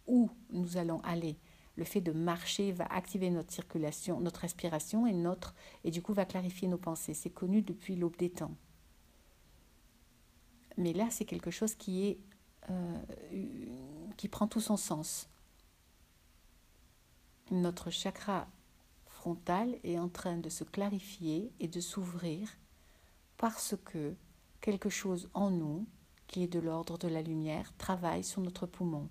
où 0.06 0.30
nous 0.50 0.76
allons 0.76 1.00
aller, 1.00 1.38
le 1.76 1.84
fait 1.84 2.00
de 2.00 2.12
marcher 2.12 2.72
va 2.72 2.86
activer 2.86 3.30
notre 3.30 3.52
circulation, 3.52 4.20
notre 4.20 4.40
respiration 4.40 5.06
et 5.06 5.12
notre 5.12 5.54
et 5.84 5.90
du 5.90 6.00
coup 6.00 6.14
va 6.14 6.24
clarifier 6.24 6.68
nos 6.68 6.78
pensées. 6.78 7.14
C'est 7.14 7.30
connu 7.30 7.62
depuis 7.62 7.96
l'aube 7.96 8.16
des 8.16 8.30
temps. 8.30 8.54
Mais 10.78 10.92
là, 10.92 11.08
c'est 11.10 11.24
quelque 11.24 11.50
chose 11.50 11.74
qui 11.74 12.06
est 12.06 12.18
euh, 12.70 12.98
qui 14.16 14.28
prend 14.28 14.48
tout 14.48 14.60
son 14.60 14.76
sens. 14.76 15.28
Notre 17.50 17.90
chakra 17.90 18.48
frontal 19.06 19.78
est 19.84 19.98
en 19.98 20.08
train 20.08 20.38
de 20.38 20.48
se 20.48 20.64
clarifier 20.64 21.52
et 21.60 21.68
de 21.68 21.80
s'ouvrir 21.80 22.48
parce 23.36 23.76
que 23.84 24.14
quelque 24.66 24.90
chose 24.90 25.30
en 25.32 25.52
nous, 25.52 25.86
qui 26.26 26.42
est 26.42 26.48
de 26.48 26.58
l'ordre 26.58 26.98
de 26.98 27.06
la 27.06 27.22
lumière, 27.22 27.72
travaille 27.78 28.24
sur 28.24 28.42
notre 28.42 28.66
poumon. 28.66 29.08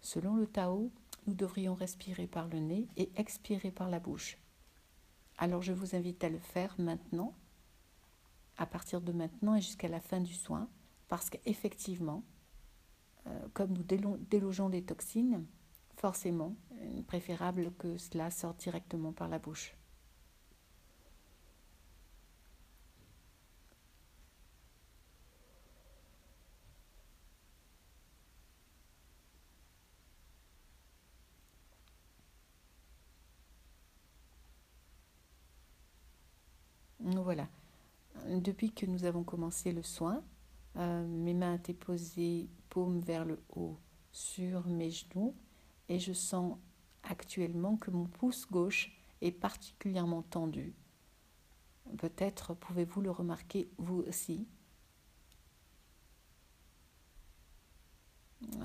Selon 0.00 0.34
le 0.34 0.48
Tao, 0.48 0.90
nous 1.28 1.34
devrions 1.34 1.76
respirer 1.76 2.26
par 2.26 2.48
le 2.48 2.58
nez 2.58 2.88
et 2.96 3.12
expirer 3.14 3.70
par 3.70 3.90
la 3.90 4.00
bouche. 4.00 4.38
Alors 5.36 5.62
je 5.62 5.72
vous 5.72 5.94
invite 5.94 6.24
à 6.24 6.28
le 6.30 6.40
faire 6.40 6.74
maintenant, 6.80 7.32
à 8.56 8.66
partir 8.66 9.00
de 9.00 9.12
maintenant 9.12 9.54
et 9.54 9.60
jusqu'à 9.60 9.86
la 9.86 10.00
fin 10.00 10.18
du 10.18 10.34
soin, 10.34 10.68
parce 11.06 11.30
qu'effectivement, 11.30 12.24
comme 13.54 13.72
nous 13.72 14.16
délogeons 14.30 14.68
des 14.68 14.82
toxines, 14.82 15.44
forcément, 15.96 16.54
préférable 17.06 17.72
que 17.78 17.96
cela 17.98 18.30
sorte 18.30 18.60
directement 18.60 19.12
par 19.12 19.28
la 19.28 19.38
bouche. 19.38 19.74
Voilà. 37.00 37.48
Depuis 38.28 38.72
que 38.72 38.84
nous 38.84 39.04
avons 39.04 39.22
commencé 39.22 39.72
le 39.72 39.82
soin, 39.82 40.22
euh, 40.78 41.06
mes 41.06 41.34
mains 41.34 41.54
étaient 41.54 41.74
posées 41.74 42.48
paume 42.70 43.00
vers 43.00 43.24
le 43.24 43.40
haut 43.54 43.78
sur 44.12 44.66
mes 44.66 44.90
genoux 44.90 45.34
et 45.88 45.98
je 45.98 46.12
sens 46.12 46.56
actuellement 47.02 47.76
que 47.76 47.90
mon 47.90 48.04
pouce 48.06 48.46
gauche 48.50 48.92
est 49.20 49.32
particulièrement 49.32 50.22
tendu. 50.22 50.74
Peut-être 51.96 52.54
pouvez-vous 52.54 53.00
le 53.00 53.10
remarquer 53.10 53.70
vous 53.78 54.00
aussi. 54.06 54.46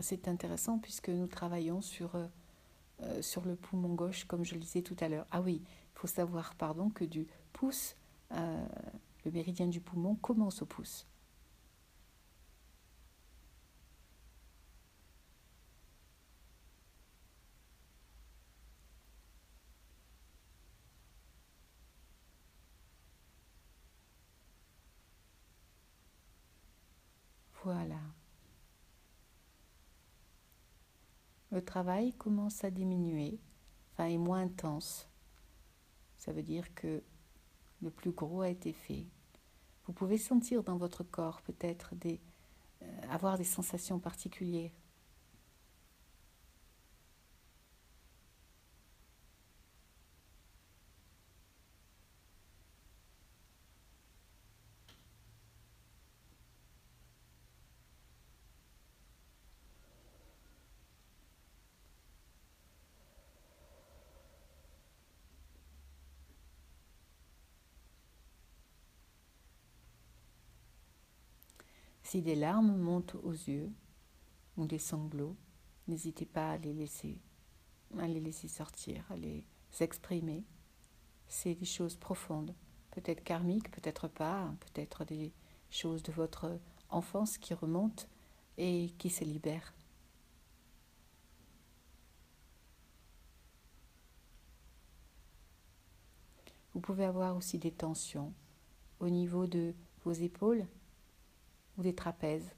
C'est 0.02 0.28
intéressant 0.28 0.78
puisque 0.80 1.10
nous 1.10 1.28
travaillons 1.28 1.82
sur, 1.82 2.16
euh, 3.02 3.22
sur 3.22 3.46
le 3.46 3.56
poumon 3.56 3.94
gauche 3.96 4.26
comme 4.26 4.44
je 4.46 4.54
le 4.54 4.60
disais 4.60 4.82
tout 4.82 4.96
à 5.00 5.10
l'heure. 5.10 5.26
Ah 5.32 5.42
oui, 5.42 5.62
il 5.66 6.00
faut 6.00 6.08
savoir 6.08 6.56
pardon 6.56 6.90
que 6.90 7.06
du 7.06 7.28
pouce, 7.54 7.96
euh, 8.32 8.66
le 9.26 9.32
méridien 9.32 9.68
du 9.68 9.80
poumon 9.82 10.16
commence 10.16 10.62
au 10.62 10.66
pouce. 10.66 11.08
Voilà. 27.64 28.00
Le 31.54 31.64
travail 31.64 32.14
commence 32.14 32.64
à 32.64 32.72
diminuer, 32.72 33.40
enfin 33.92 34.06
est 34.06 34.18
moins 34.18 34.42
intense. 34.42 35.08
Ça 36.18 36.32
veut 36.32 36.42
dire 36.42 36.74
que 36.74 37.04
le 37.80 37.92
plus 37.92 38.10
gros 38.10 38.42
a 38.42 38.50
été 38.50 38.74
fait. 38.74 39.06
Vous 39.86 39.94
pouvez 39.94 40.18
sentir 40.18 40.64
dans 40.64 40.78
votre 40.78 41.04
corps 41.04 41.44
peut-être 41.44 41.94
des 41.94 42.20
euh, 42.82 43.02
avoir 43.12 43.38
des 43.38 43.44
sensations 43.44 44.00
particulières 44.00 44.72
Si 72.14 72.22
des 72.22 72.36
larmes 72.36 72.78
montent 72.78 73.16
aux 73.24 73.32
yeux 73.32 73.72
ou 74.56 74.68
des 74.68 74.78
sanglots, 74.78 75.36
n'hésitez 75.88 76.28
pas 76.28 76.52
à 76.52 76.58
les 76.60 76.72
laisser, 76.72 77.18
à 77.98 78.08
les 78.08 78.20
laisser 78.20 78.48
sortir, 78.48 79.04
à 79.10 79.16
les 79.16 79.44
exprimer. 79.80 80.44
C'est 81.28 81.56
des 81.56 81.66
choses 81.66 81.96
profondes, 81.96 82.54
peut-être 82.92 83.24
karmiques, 83.24 83.72
peut-être 83.72 84.08
pas, 84.08 84.54
peut-être 84.60 85.06
des 85.06 85.34
choses 85.72 86.04
de 86.04 86.12
votre 86.12 86.60
enfance 86.90 87.40
qui 87.40 87.56
remontent 87.56 88.04
et 88.60 88.94
qui 89.00 89.10
se 89.10 89.24
libèrent. 89.24 89.74
Vous 96.76 96.80
pouvez 96.80 97.06
avoir 97.06 97.36
aussi 97.36 97.58
des 97.58 97.72
tensions 97.72 98.32
au 99.00 99.10
niveau 99.10 99.48
de 99.48 99.74
vos 100.06 100.14
épaules 100.14 100.68
ou 101.78 101.84
des 101.84 101.96
trapèzes. 101.96 102.56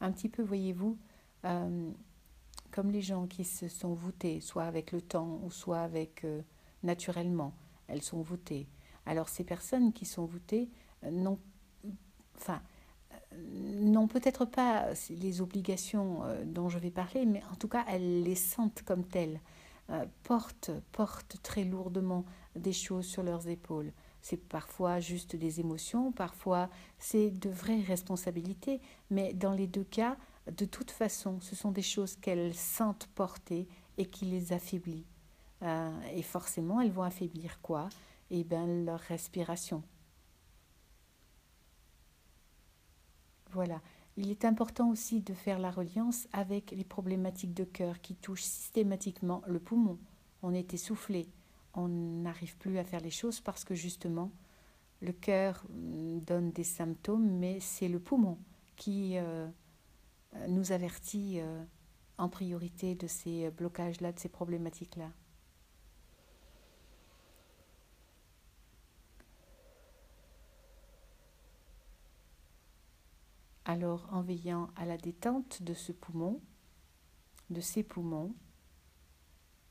Un 0.00 0.12
petit 0.12 0.28
peu, 0.28 0.42
voyez-vous, 0.42 0.98
euh, 1.46 1.90
comme 2.70 2.90
les 2.90 3.00
gens 3.00 3.26
qui 3.26 3.44
se 3.44 3.68
sont 3.68 3.94
voûtés, 3.94 4.40
soit 4.40 4.64
avec 4.64 4.92
le 4.92 5.00
temps 5.00 5.40
ou 5.42 5.50
soit 5.50 5.80
avec 5.80 6.24
euh, 6.24 6.42
naturellement, 6.82 7.54
elles 7.88 8.02
sont 8.02 8.20
voûtées. 8.20 8.68
Alors 9.06 9.28
ces 9.28 9.44
personnes 9.44 9.92
qui 9.92 10.04
sont 10.04 10.26
voûtées 10.26 10.68
euh, 11.04 11.10
n'ont, 11.10 11.38
enfin, 12.36 12.60
n'ont 13.80 14.08
peut-être 14.08 14.44
pas 14.44 14.88
les 15.10 15.40
obligations 15.40 16.24
euh, 16.24 16.44
dont 16.44 16.68
je 16.68 16.78
vais 16.78 16.90
parler, 16.90 17.26
mais 17.26 17.42
en 17.52 17.56
tout 17.56 17.68
cas, 17.68 17.84
elles 17.88 18.22
les 18.22 18.34
sentent 18.34 18.82
comme 18.82 19.04
telles, 19.04 19.40
euh, 19.90 20.04
portent, 20.22 20.70
portent 20.92 21.36
très 21.42 21.64
lourdement 21.64 22.24
des 22.56 22.72
choses 22.72 23.06
sur 23.06 23.22
leurs 23.22 23.48
épaules. 23.48 23.92
C'est 24.22 24.36
parfois 24.36 25.00
juste 25.00 25.36
des 25.36 25.60
émotions, 25.60 26.12
parfois 26.12 26.70
c'est 26.98 27.30
de 27.30 27.50
vraies 27.50 27.82
responsabilités, 27.82 28.80
mais 29.10 29.34
dans 29.34 29.52
les 29.52 29.66
deux 29.66 29.84
cas, 29.84 30.16
de 30.50 30.64
toute 30.64 30.90
façon, 30.90 31.40
ce 31.40 31.54
sont 31.54 31.70
des 31.70 31.82
choses 31.82 32.16
qu'elles 32.16 32.54
sentent 32.54 33.08
porter 33.14 33.68
et 33.98 34.06
qui 34.06 34.26
les 34.26 34.52
affaiblissent. 34.52 35.04
Euh, 35.62 35.90
et 36.14 36.22
forcément, 36.22 36.80
elles 36.80 36.90
vont 36.90 37.02
affaiblir 37.02 37.60
quoi? 37.62 37.88
Eh 38.30 38.44
bien, 38.44 38.66
leur 38.66 39.00
respiration. 39.00 39.82
Voilà. 43.54 43.80
Il 44.16 44.30
est 44.30 44.44
important 44.44 44.90
aussi 44.90 45.22
de 45.22 45.32
faire 45.32 45.58
la 45.58 45.70
reliance 45.70 46.28
avec 46.32 46.72
les 46.72 46.84
problématiques 46.84 47.54
de 47.54 47.64
cœur 47.64 48.00
qui 48.00 48.14
touchent 48.14 48.42
systématiquement 48.42 49.42
le 49.46 49.58
poumon. 49.58 49.98
On 50.42 50.52
est 50.52 50.74
essoufflé, 50.74 51.28
on 51.74 51.88
n'arrive 51.88 52.56
plus 52.58 52.78
à 52.78 52.84
faire 52.84 53.00
les 53.00 53.10
choses 53.10 53.40
parce 53.40 53.64
que 53.64 53.74
justement 53.74 54.30
le 55.00 55.12
cœur 55.12 55.64
mm, 55.70 56.20
donne 56.20 56.50
des 56.52 56.64
symptômes, 56.64 57.28
mais 57.38 57.58
c'est 57.60 57.88
le 57.88 57.98
poumon 57.98 58.38
qui 58.76 59.18
euh, 59.18 59.48
nous 60.48 60.72
avertit 60.72 61.40
euh, 61.40 61.62
en 62.18 62.28
priorité 62.28 62.94
de 62.94 63.06
ces 63.06 63.50
blocages-là, 63.50 64.12
de 64.12 64.18
ces 64.18 64.28
problématiques-là. 64.28 65.10
Alors, 73.64 74.06
en 74.12 74.20
veillant 74.20 74.68
à 74.76 74.84
la 74.84 74.98
détente 74.98 75.62
de 75.62 75.72
ce 75.72 75.92
poumon, 75.92 76.40
de 77.48 77.60
ces 77.60 77.82
poumons, 77.82 78.34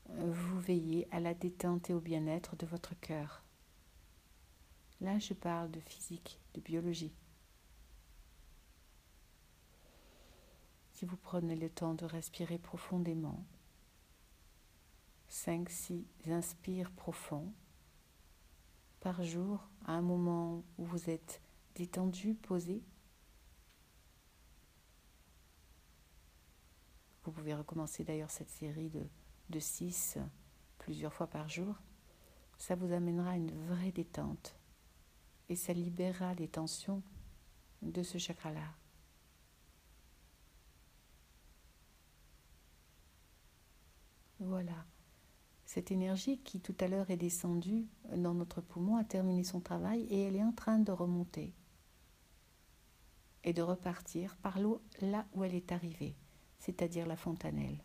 vous 0.08 0.60
veillez 0.60 1.06
à 1.12 1.20
la 1.20 1.32
détente 1.32 1.90
et 1.90 1.94
au 1.94 2.00
bien-être 2.00 2.56
de 2.56 2.66
votre 2.66 2.98
cœur. 3.00 3.44
Là, 5.00 5.18
je 5.18 5.34
parle 5.34 5.70
de 5.70 5.80
physique, 5.80 6.40
de 6.54 6.60
biologie. 6.60 7.14
Si 10.94 11.04
vous 11.04 11.16
prenez 11.16 11.56
le 11.56 11.70
temps 11.70 11.94
de 11.94 12.04
respirer 12.04 12.58
profondément, 12.58 13.44
5-6 15.30 16.04
inspires 16.26 16.90
profonds 16.92 17.52
par 19.00 19.22
jour, 19.22 19.68
à 19.84 19.92
un 19.92 20.02
moment 20.02 20.62
où 20.78 20.84
vous 20.84 21.10
êtes 21.10 21.42
détendu, 21.74 22.34
posé, 22.34 22.82
Vous 27.24 27.32
pouvez 27.32 27.54
recommencer 27.54 28.04
d'ailleurs 28.04 28.30
cette 28.30 28.50
série 28.50 28.90
de, 28.90 29.02
de 29.48 29.58
6 29.58 30.18
plusieurs 30.78 31.12
fois 31.12 31.26
par 31.26 31.48
jour. 31.48 31.74
Ça 32.58 32.74
vous 32.74 32.92
amènera 32.92 33.36
une 33.36 33.50
vraie 33.66 33.92
détente 33.92 34.54
et 35.48 35.56
ça 35.56 35.72
libérera 35.72 36.34
les 36.34 36.48
tensions 36.48 37.02
de 37.82 38.02
ce 38.02 38.18
chakra-là. 38.18 38.74
Voilà. 44.40 44.84
Cette 45.64 45.90
énergie 45.90 46.38
qui 46.38 46.60
tout 46.60 46.76
à 46.78 46.88
l'heure 46.88 47.10
est 47.10 47.16
descendue 47.16 47.86
dans 48.14 48.34
notre 48.34 48.60
poumon 48.60 48.96
a 48.96 49.04
terminé 49.04 49.44
son 49.44 49.60
travail 49.60 50.02
et 50.10 50.24
elle 50.24 50.36
est 50.36 50.44
en 50.44 50.52
train 50.52 50.78
de 50.78 50.92
remonter 50.92 51.54
et 53.44 53.54
de 53.54 53.62
repartir 53.62 54.36
par 54.36 54.60
l'eau 54.60 54.82
là 55.00 55.26
où 55.32 55.42
elle 55.42 55.54
est 55.54 55.72
arrivée 55.72 56.14
c'est-à-dire 56.64 57.06
la 57.06 57.16
fontanelle. 57.16 57.76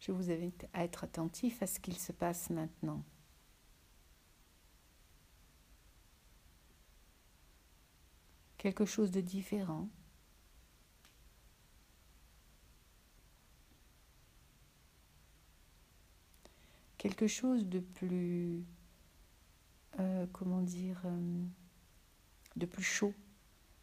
Je 0.00 0.10
vous 0.10 0.32
invite 0.32 0.66
à 0.72 0.82
être 0.82 1.04
attentif 1.04 1.62
à 1.62 1.68
ce 1.68 1.78
qu'il 1.78 1.96
se 1.96 2.10
passe 2.10 2.50
maintenant. 2.50 3.04
Quelque 8.58 8.84
chose 8.84 9.12
de 9.12 9.20
différent 9.20 9.88
Quelque 17.04 17.26
chose 17.26 17.66
de 17.66 17.80
plus, 17.80 18.64
euh, 20.00 20.26
comment 20.32 20.62
dire, 20.62 21.02
euh, 21.04 21.44
de 22.56 22.64
plus 22.64 22.82
chaud. 22.82 23.12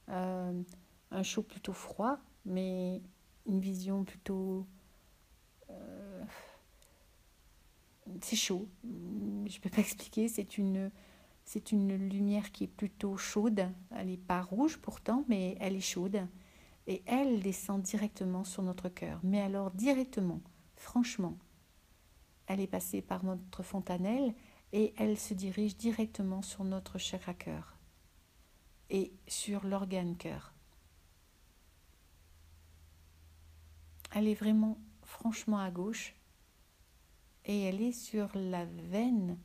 Euh, 0.10 0.64
un 1.12 1.22
chaud 1.22 1.44
plutôt 1.44 1.72
froid, 1.72 2.18
mais 2.46 3.00
une 3.46 3.60
vision 3.60 4.04
plutôt... 4.04 4.66
C'est 8.22 8.36
chaud. 8.36 8.68
Je 8.84 8.90
ne 8.90 9.60
peux 9.60 9.70
pas 9.70 9.78
expliquer. 9.82 10.28
C'est 10.28 10.58
une, 10.58 10.90
c'est 11.46 11.72
une 11.72 11.96
lumière 11.96 12.52
qui 12.52 12.64
est 12.64 12.76
plutôt 12.76 13.18
chaude. 13.18 13.70
Elle 13.92 14.08
n'est 14.08 14.18
pas 14.18 14.42
rouge 14.42 14.80
pourtant, 14.80 15.26
mais 15.28 15.56
elle 15.60 15.76
est 15.76 15.80
chaude. 15.80 16.26
Et 16.88 17.04
elle 17.06 17.40
descend 17.44 17.84
directement 17.84 18.44
sur 18.46 18.64
notre 18.64 18.90
cœur. 18.90 19.20
Mais 19.22 19.42
alors 19.42 19.70
directement, 19.70 20.42
franchement. 20.76 21.38
Elle 22.48 22.60
est 22.60 22.68
passée 22.68 23.02
par 23.02 23.24
notre 23.24 23.64
fontanelle 23.64 24.34
et 24.74 24.94
elle 24.98 25.18
se 25.18 25.34
dirige 25.34 25.76
directement 25.78 26.42
sur 26.42 26.64
notre 26.64 26.98
chakra 26.98 27.34
cœur 27.34 27.78
et 28.90 29.14
sur 29.28 29.66
l'organe 29.66 30.18
cœur. 30.18 30.54
Elle 34.14 34.28
est 34.28 34.36
vraiment 34.36 34.78
franchement 35.04 35.60
à 35.60 35.72
gauche 35.72 36.16
et 37.46 37.62
elle 37.62 37.82
est 37.82 37.94
sur 37.94 38.30
la 38.36 38.66
veine 38.66 39.38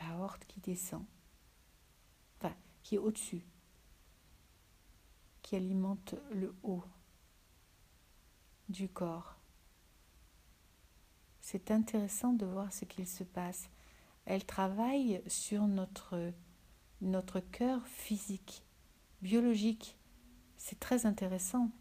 la 0.00 0.18
horte 0.18 0.44
qui 0.46 0.60
descend, 0.60 1.04
qui 2.86 2.94
est 2.94 2.98
au-dessus, 2.98 3.42
qui 5.42 5.56
alimente 5.56 6.14
le 6.30 6.54
haut 6.62 6.84
du 8.68 8.88
corps. 8.88 9.34
C'est 11.40 11.72
intéressant 11.72 12.32
de 12.32 12.46
voir 12.46 12.72
ce 12.72 12.84
qu'il 12.84 13.08
se 13.08 13.24
passe. 13.24 13.70
Elle 14.24 14.46
travaille 14.46 15.20
sur 15.26 15.66
notre, 15.66 16.32
notre 17.00 17.40
cœur 17.40 17.84
physique, 17.88 18.62
biologique. 19.20 19.96
C'est 20.56 20.78
très 20.78 21.06
intéressant. 21.06 21.72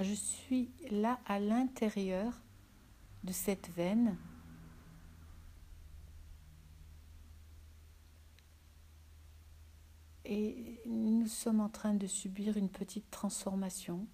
Je 0.00 0.14
suis 0.14 0.72
là 0.90 1.20
à 1.26 1.38
l'intérieur 1.38 2.42
de 3.22 3.30
cette 3.30 3.68
veine. 3.68 4.18
Et 10.32 10.80
nous 10.86 11.26
sommes 11.26 11.58
en 11.58 11.68
train 11.68 11.92
de 11.92 12.06
subir 12.06 12.56
une 12.56 12.68
petite 12.68 13.10
transformation. 13.10 14.06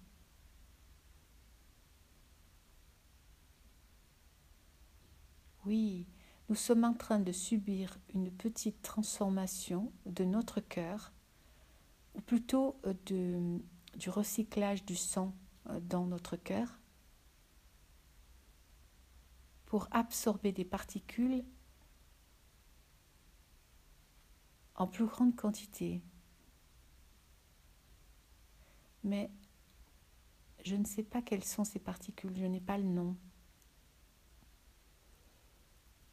Oui, 5.67 6.07
nous 6.49 6.55
sommes 6.55 6.85
en 6.85 6.95
train 6.95 7.19
de 7.19 7.31
subir 7.31 7.99
une 8.15 8.31
petite 8.31 8.81
transformation 8.81 9.93
de 10.07 10.23
notre 10.23 10.59
cœur, 10.59 11.13
ou 12.15 12.21
plutôt 12.21 12.81
euh, 12.87 13.59
du 13.95 14.09
recyclage 14.09 14.85
du 14.85 14.95
sang 14.95 15.35
euh, 15.69 15.79
dans 15.81 16.07
notre 16.07 16.35
cœur, 16.35 16.79
pour 19.67 19.87
absorber 19.91 20.51
des 20.51 20.65
particules 20.65 21.43
en 24.77 24.87
plus 24.87 25.05
grande 25.05 25.35
quantité. 25.35 26.01
Mais 29.03 29.29
je 30.63 30.75
ne 30.75 30.85
sais 30.85 31.03
pas 31.03 31.21
quelles 31.21 31.43
sont 31.43 31.63
ces 31.63 31.79
particules, 31.79 32.35
je 32.35 32.45
n'ai 32.45 32.59
pas 32.61 32.77
le 32.77 32.83
nom. 32.83 33.15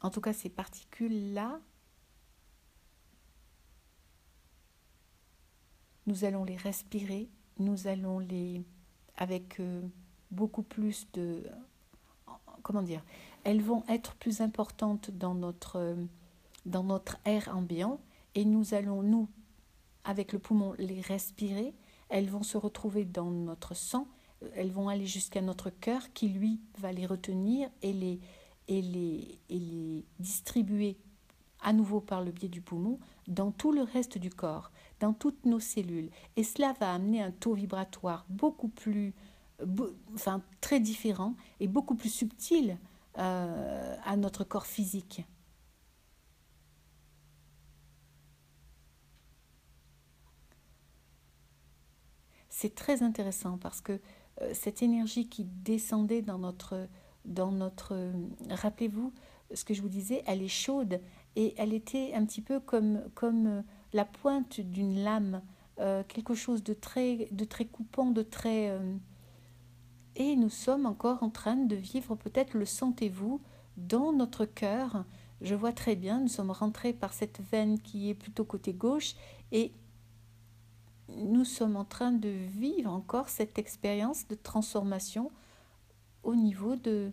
En 0.01 0.09
tout 0.09 0.21
cas, 0.21 0.33
ces 0.33 0.49
particules-là, 0.49 1.59
nous 6.07 6.23
allons 6.23 6.43
les 6.43 6.57
respirer, 6.57 7.29
nous 7.57 7.87
allons 7.87 8.19
les, 8.19 8.63
avec 9.17 9.59
euh, 9.59 9.81
beaucoup 10.31 10.63
plus 10.63 11.07
de, 11.13 11.43
comment 12.61 12.83
dire, 12.83 13.03
elles 13.43 13.61
vont 13.61 13.83
être 13.87 14.15
plus 14.15 14.41
importantes 14.41 15.11
dans 15.11 15.33
notre, 15.33 15.97
dans 16.65 16.83
notre 16.83 17.17
air 17.25 17.49
ambiant 17.55 17.99
et 18.35 18.45
nous 18.45 18.73
allons, 18.73 19.01
nous, 19.01 19.27
avec 20.03 20.33
le 20.33 20.39
poumon, 20.39 20.73
les 20.77 21.01
respirer. 21.01 21.73
Elles 22.09 22.29
vont 22.29 22.43
se 22.43 22.57
retrouver 22.57 23.05
dans 23.05 23.31
notre 23.31 23.73
sang, 23.73 24.07
elles 24.55 24.71
vont 24.71 24.89
aller 24.89 25.07
jusqu'à 25.07 25.41
notre 25.41 25.69
cœur 25.69 26.13
qui, 26.13 26.29
lui, 26.29 26.59
va 26.77 26.91
les 26.91 27.05
retenir 27.05 27.69
et 27.81 27.93
les, 27.93 28.19
et 28.67 28.81
les, 28.81 29.39
et 29.49 29.59
les 29.59 30.05
distribuer 30.19 30.97
à 31.61 31.73
nouveau 31.73 31.99
par 31.99 32.21
le 32.21 32.31
biais 32.31 32.49
du 32.49 32.61
poumon 32.61 32.99
dans 33.27 33.51
tout 33.51 33.71
le 33.71 33.81
reste 33.81 34.19
du 34.19 34.29
corps, 34.29 34.71
dans 34.99 35.13
toutes 35.13 35.45
nos 35.45 35.59
cellules. 35.59 36.11
Et 36.35 36.43
cela 36.43 36.73
va 36.79 36.93
amener 36.93 37.23
un 37.23 37.31
taux 37.31 37.53
vibratoire 37.53 38.25
beaucoup 38.29 38.67
plus, 38.67 39.15
enfin 40.13 40.41
très 40.61 40.79
différent 40.79 41.33
et 41.59 41.67
beaucoup 41.67 41.95
plus 41.95 42.09
subtil 42.09 42.77
euh, 43.17 43.95
à 44.03 44.15
notre 44.17 44.43
corps 44.43 44.67
physique. 44.67 45.23
C'est 52.57 52.73
très 52.73 53.03
intéressant 53.03 53.57
parce 53.57 53.81
que 53.81 53.99
euh, 54.41 54.49
cette 54.53 54.81
énergie 54.81 55.27
qui 55.27 55.43
descendait 55.43 56.21
dans 56.21 56.37
notre 56.39 56.87
dans 57.25 57.51
notre... 57.51 58.13
Rappelez-vous 58.49 59.11
ce 59.53 59.65
que 59.65 59.73
je 59.73 59.81
vous 59.81 59.89
disais, 59.89 60.23
elle 60.25 60.41
est 60.41 60.47
chaude 60.47 61.01
et 61.35 61.53
elle 61.57 61.73
était 61.73 62.13
un 62.13 62.23
petit 62.25 62.41
peu 62.41 62.61
comme, 62.61 63.01
comme 63.13 63.63
la 63.91 64.05
pointe 64.05 64.61
d'une 64.61 65.03
lame, 65.03 65.41
euh, 65.79 66.03
quelque 66.07 66.33
chose 66.33 66.63
de 66.63 66.73
très, 66.73 67.27
de 67.31 67.43
très 67.43 67.65
coupant, 67.65 68.11
de 68.11 68.21
très... 68.21 68.69
Euh, 68.69 68.95
et 70.15 70.37
nous 70.37 70.49
sommes 70.49 70.85
encore 70.85 71.23
en 71.23 71.29
train 71.29 71.57
de 71.57 71.75
vivre, 71.75 72.15
peut-être 72.15 72.53
le 72.53 72.65
sentez-vous, 72.65 73.41
dans 73.75 74.13
notre 74.13 74.45
cœur. 74.45 75.03
Je 75.41 75.55
vois 75.55 75.73
très 75.73 75.97
bien, 75.97 76.21
nous 76.21 76.29
sommes 76.29 76.51
rentrés 76.51 76.93
par 76.93 77.11
cette 77.11 77.41
veine 77.51 77.81
qui 77.81 78.09
est 78.09 78.15
plutôt 78.15 78.45
côté 78.45 78.71
gauche 78.71 79.15
et 79.51 79.73
nous 81.15 81.45
sommes 81.45 81.75
en 81.75 81.85
train 81.85 82.11
de 82.11 82.29
vivre 82.29 82.91
encore 82.91 83.29
cette 83.29 83.57
expérience 83.57 84.27
de 84.27 84.35
transformation 84.35 85.31
au 86.23 86.35
niveau 86.35 86.75
de 86.75 87.11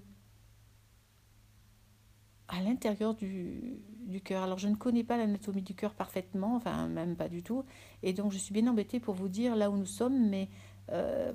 à 2.49 2.61
l'intérieur 2.61 3.15
du, 3.15 3.81
cœur. 4.25 4.43
Alors 4.43 4.59
je 4.59 4.69
ne 4.69 4.75
connais 4.75 5.05
pas 5.05 5.17
l'anatomie 5.17 5.63
du 5.63 5.75
cœur 5.75 5.95
parfaitement, 5.95 6.57
enfin 6.57 6.87
même 6.89 7.17
pas 7.17 7.29
du 7.29 7.43
tout, 7.43 7.65
et 8.03 8.13
donc 8.13 8.31
je 8.31 8.39
suis 8.39 8.53
bien 8.53 8.67
embêtée 8.67 9.01
pour 9.01 9.15
vous 9.15 9.29
dire 9.29 9.57
là 9.57 9.71
où 9.71 9.77
nous 9.77 9.87
sommes, 9.87 10.29
mais 10.29 10.51
euh, 10.91 11.33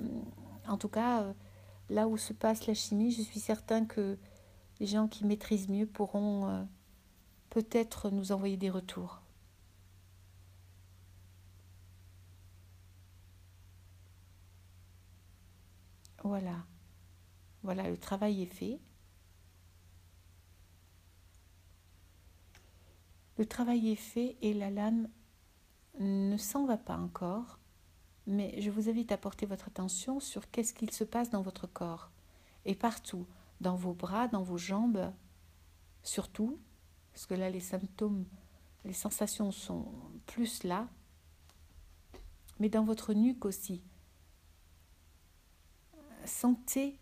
en 0.68 0.76
tout 0.76 0.88
cas 0.88 1.22
euh, 1.22 1.32
là 1.90 2.06
où 2.06 2.16
se 2.16 2.32
passe 2.32 2.66
la 2.68 2.74
chimie, 2.74 3.10
je 3.10 3.22
suis 3.22 3.40
certain 3.40 3.84
que 3.84 4.16
les 4.78 4.86
gens 4.86 5.08
qui 5.08 5.24
maîtrisent 5.24 5.68
mieux 5.68 5.86
pourront 5.86 6.48
euh, 6.48 6.62
peut-être 7.50 8.10
nous 8.10 8.30
envoyer 8.30 8.56
des 8.56 8.70
retours. 8.70 9.20
Voilà. 16.22 16.64
Voilà, 17.62 17.88
le 17.88 17.96
travail 17.96 18.42
est 18.42 18.46
fait. 18.46 18.80
Le 23.36 23.46
travail 23.46 23.90
est 23.90 23.96
fait 23.96 24.36
et 24.42 24.52
la 24.52 24.70
lame 24.70 25.08
ne 26.00 26.36
s'en 26.36 26.66
va 26.66 26.76
pas 26.76 26.96
encore, 26.96 27.58
mais 28.26 28.60
je 28.60 28.70
vous 28.70 28.88
invite 28.88 29.12
à 29.12 29.16
porter 29.16 29.46
votre 29.46 29.68
attention 29.68 30.18
sur 30.18 30.50
qu'est-ce 30.50 30.74
qu'il 30.74 30.90
se 30.90 31.04
passe 31.04 31.30
dans 31.30 31.42
votre 31.42 31.66
corps 31.66 32.10
et 32.64 32.74
partout, 32.74 33.26
dans 33.60 33.76
vos 33.76 33.94
bras, 33.94 34.28
dans 34.28 34.42
vos 34.42 34.58
jambes, 34.58 35.12
surtout, 36.02 36.58
parce 37.12 37.26
que 37.26 37.34
là 37.34 37.48
les 37.48 37.60
symptômes, 37.60 38.24
les 38.84 38.92
sensations 38.92 39.52
sont 39.52 39.86
plus 40.26 40.64
là, 40.64 40.88
mais 42.58 42.68
dans 42.68 42.84
votre 42.84 43.14
nuque 43.14 43.44
aussi. 43.44 43.82
Sentez 46.28 46.98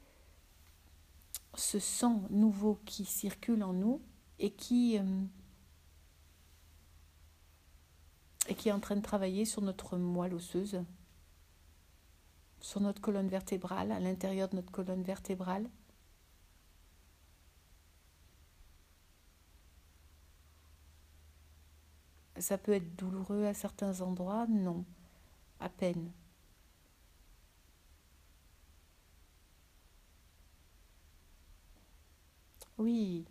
ce 1.54 1.80
sang 1.80 2.22
nouveau 2.30 2.78
qui 2.84 3.04
circule 3.04 3.64
en 3.64 3.72
nous 3.72 4.00
et 4.38 4.52
qui, 4.52 4.98
euh, 4.98 5.24
qui 8.56 8.68
est 8.68 8.72
en 8.72 8.78
train 8.78 8.94
de 8.94 9.02
travailler 9.02 9.44
sur 9.44 9.62
notre 9.62 9.98
moelle 9.98 10.32
osseuse, 10.32 10.80
sur 12.60 12.80
notre 12.80 13.00
colonne 13.00 13.28
vertébrale, 13.28 13.90
à 13.90 13.98
l'intérieur 13.98 14.48
de 14.48 14.56
notre 14.56 14.70
colonne 14.70 15.02
vertébrale. 15.02 15.68
Ça 22.38 22.58
peut 22.58 22.74
être 22.74 22.94
douloureux 22.94 23.44
à 23.46 23.54
certains 23.54 24.02
endroits, 24.02 24.46
non, 24.46 24.84
à 25.58 25.68
peine. 25.68 26.12
Oui, 32.78 33.24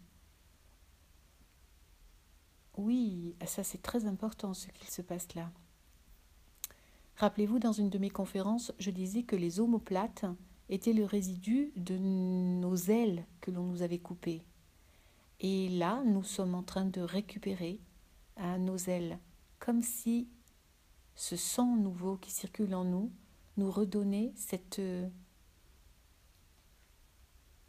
oui, 2.77 3.36
ça 3.45 3.63
c'est 3.63 3.81
très 3.81 4.05
important 4.05 4.53
ce 4.53 4.67
qu'il 4.69 4.88
se 4.88 5.01
passe 5.01 5.34
là. 5.36 5.51
Rappelez-vous, 7.17 7.60
dans 7.60 7.71
une 7.71 7.89
de 7.89 7.97
mes 7.97 8.10
conférences, 8.10 8.73
je 8.77 8.91
disais 8.91 9.23
que 9.23 9.38
les 9.38 9.60
omoplates 9.62 10.25
étaient 10.67 10.93
le 10.93 11.05
résidu 11.05 11.71
de 11.77 11.97
nos 11.97 12.75
ailes 12.75 13.25
que 13.39 13.51
l'on 13.51 13.63
nous 13.63 13.81
avait 13.84 13.99
coupées. 13.99 14.43
Et 15.39 15.69
là, 15.69 16.03
nous 16.05 16.23
sommes 16.23 16.55
en 16.55 16.63
train 16.63 16.86
de 16.86 17.01
récupérer 17.01 17.79
à 18.36 18.58
nos 18.58 18.77
ailes, 18.77 19.19
comme 19.60 19.81
si 19.81 20.27
ce 21.15 21.38
sang 21.38 21.77
nouveau 21.77 22.17
qui 22.17 22.31
circule 22.31 22.75
en 22.75 22.84
nous 22.84 23.12
nous 23.58 23.71
redonnait 23.71 24.34
cette 24.36 24.81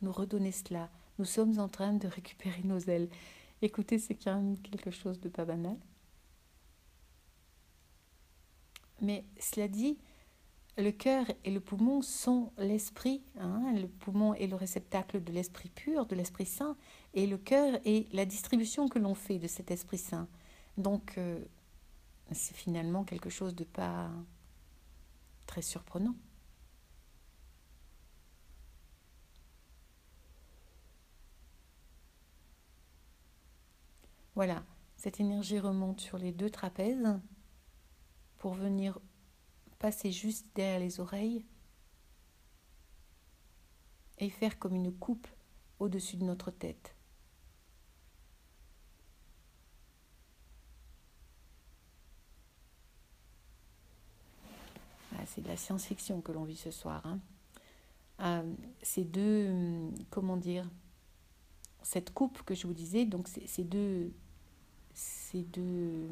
nous 0.02 0.12
redonnait 0.12 0.52
cela. 0.52 0.90
Nous 1.18 1.24
sommes 1.24 1.58
en 1.58 1.68
train 1.68 1.92
de 1.94 2.08
récupérer 2.08 2.62
nos 2.64 2.78
ailes. 2.78 3.08
Écoutez, 3.62 3.98
c'est 3.98 4.14
quand 4.14 4.34
même 4.34 4.58
quelque 4.58 4.90
chose 4.90 5.18
de 5.20 5.28
pas 5.28 5.44
banal. 5.44 5.76
Mais 9.00 9.24
cela 9.38 9.68
dit, 9.68 9.98
le 10.78 10.90
cœur 10.90 11.26
et 11.44 11.50
le 11.50 11.60
poumon 11.60 12.02
sont 12.02 12.52
l'esprit. 12.58 13.22
Hein, 13.38 13.72
le 13.74 13.88
poumon 13.88 14.34
est 14.34 14.46
le 14.46 14.56
réceptacle 14.56 15.22
de 15.22 15.32
l'esprit 15.32 15.70
pur, 15.70 16.06
de 16.06 16.14
l'esprit 16.14 16.46
saint, 16.46 16.76
et 17.14 17.26
le 17.26 17.38
cœur 17.38 17.78
est 17.84 18.12
la 18.12 18.26
distribution 18.26 18.88
que 18.88 18.98
l'on 18.98 19.14
fait 19.14 19.38
de 19.38 19.46
cet 19.46 19.70
esprit 19.70 19.98
saint. 19.98 20.28
Donc, 20.76 21.14
euh, 21.16 21.42
c'est 22.32 22.54
finalement 22.54 23.04
quelque 23.04 23.30
chose 23.30 23.54
de 23.54 23.64
pas 23.64 24.10
très 25.46 25.62
surprenant. 25.62 26.14
Voilà, 34.36 34.62
cette 34.98 35.18
énergie 35.18 35.58
remonte 35.58 36.02
sur 36.02 36.18
les 36.18 36.30
deux 36.30 36.50
trapèzes 36.50 37.18
pour 38.36 38.52
venir 38.52 39.00
passer 39.78 40.12
juste 40.12 40.46
derrière 40.54 40.78
les 40.78 41.00
oreilles 41.00 41.42
et 44.18 44.28
faire 44.28 44.58
comme 44.58 44.74
une 44.74 44.92
coupe 44.92 45.26
au-dessus 45.78 46.18
de 46.18 46.24
notre 46.24 46.50
tête. 46.50 46.94
Ah, 55.14 55.24
c'est 55.24 55.40
de 55.40 55.48
la 55.48 55.56
science-fiction 55.56 56.20
que 56.20 56.32
l'on 56.32 56.44
vit 56.44 56.56
ce 56.56 56.70
soir. 56.70 57.00
Hein. 57.06 57.20
Euh, 58.20 58.54
ces 58.82 59.04
deux, 59.04 59.48
hum, 59.48 59.94
comment 60.10 60.36
dire, 60.36 60.68
cette 61.80 62.12
coupe 62.12 62.42
que 62.42 62.54
je 62.54 62.66
vous 62.66 62.74
disais, 62.74 63.06
donc 63.06 63.28
ces 63.28 63.64
deux 63.64 64.12
ces 64.96 65.42
deux 65.42 66.08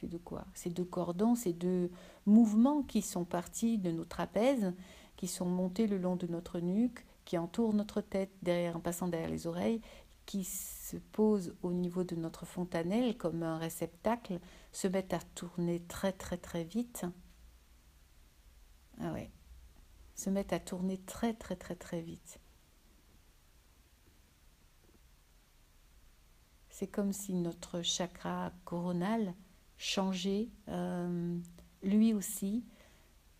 c'est 0.00 0.08
de 0.08 0.18
quoi? 0.18 0.44
Ces 0.52 0.68
deux 0.68 0.84
cordons, 0.84 1.34
ces 1.34 1.52
deux 1.52 1.90
mouvements 2.26 2.82
qui 2.82 3.00
sont 3.00 3.24
partis 3.24 3.78
de 3.78 3.90
nos 3.90 4.04
trapèzes, 4.04 4.74
qui 5.16 5.26
sont 5.26 5.46
montés 5.46 5.86
le 5.86 5.96
long 5.96 6.16
de 6.16 6.26
notre 6.26 6.60
nuque, 6.60 7.06
qui 7.24 7.38
entourent 7.38 7.72
notre 7.72 8.02
tête 8.02 8.30
derrière, 8.42 8.76
en 8.76 8.80
passant 8.80 9.08
derrière 9.08 9.30
les 9.30 9.46
oreilles, 9.46 9.80
qui 10.26 10.44
se 10.44 10.96
posent 10.96 11.54
au 11.62 11.72
niveau 11.72 12.04
de 12.04 12.16
notre 12.16 12.44
fontanelle 12.44 13.16
comme 13.16 13.42
un 13.42 13.58
réceptacle, 13.58 14.40
se 14.72 14.88
mettent 14.88 15.14
à 15.14 15.20
tourner 15.34 15.80
très 15.80 16.12
très 16.12 16.36
très 16.36 16.64
vite. 16.64 17.06
Ah 19.00 19.12
ouais. 19.12 19.30
Se 20.14 20.30
mettent 20.30 20.52
à 20.52 20.60
tourner 20.60 20.98
très 20.98 21.32
très 21.32 21.56
très 21.56 21.76
très 21.76 22.02
vite. 22.02 22.38
C'est 26.78 26.88
comme 26.88 27.14
si 27.14 27.32
notre 27.32 27.80
chakra 27.80 28.52
coronal 28.66 29.32
changeait 29.78 30.50
euh, 30.68 31.38
lui 31.82 32.12
aussi, 32.12 32.66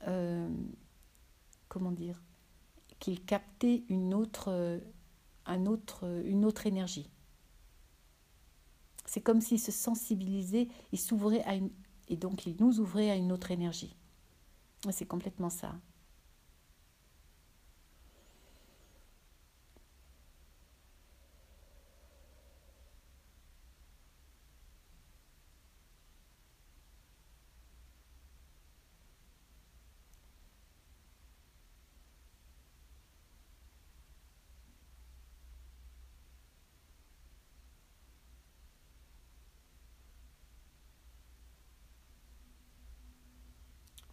euh, 0.09 0.49
comment 1.69 1.93
dire, 1.93 2.23
qu'il 2.99 3.23
captait 3.23 3.85
une 3.91 4.15
autre, 4.15 4.81
un 5.45 5.67
autre, 5.67 6.23
une 6.25 6.47
autre 6.47 6.67
énergie. 6.67 7.11
C'est 9.05 9.21
comme 9.21 9.43
s'il 9.43 9.61
se 9.61 9.71
sensibilisait, 9.71 10.69
il 10.93 10.99
s'ouvrait 10.99 11.43
à 11.43 11.57
une, 11.57 11.69
et 12.09 12.17
donc 12.17 12.47
il 12.47 12.57
nous 12.59 12.81
ouvrait 12.81 13.11
à 13.11 13.17
une 13.17 13.33
autre 13.33 13.51
énergie. 13.51 13.95
C'est 14.91 15.05
complètement 15.05 15.51
ça. 15.51 15.75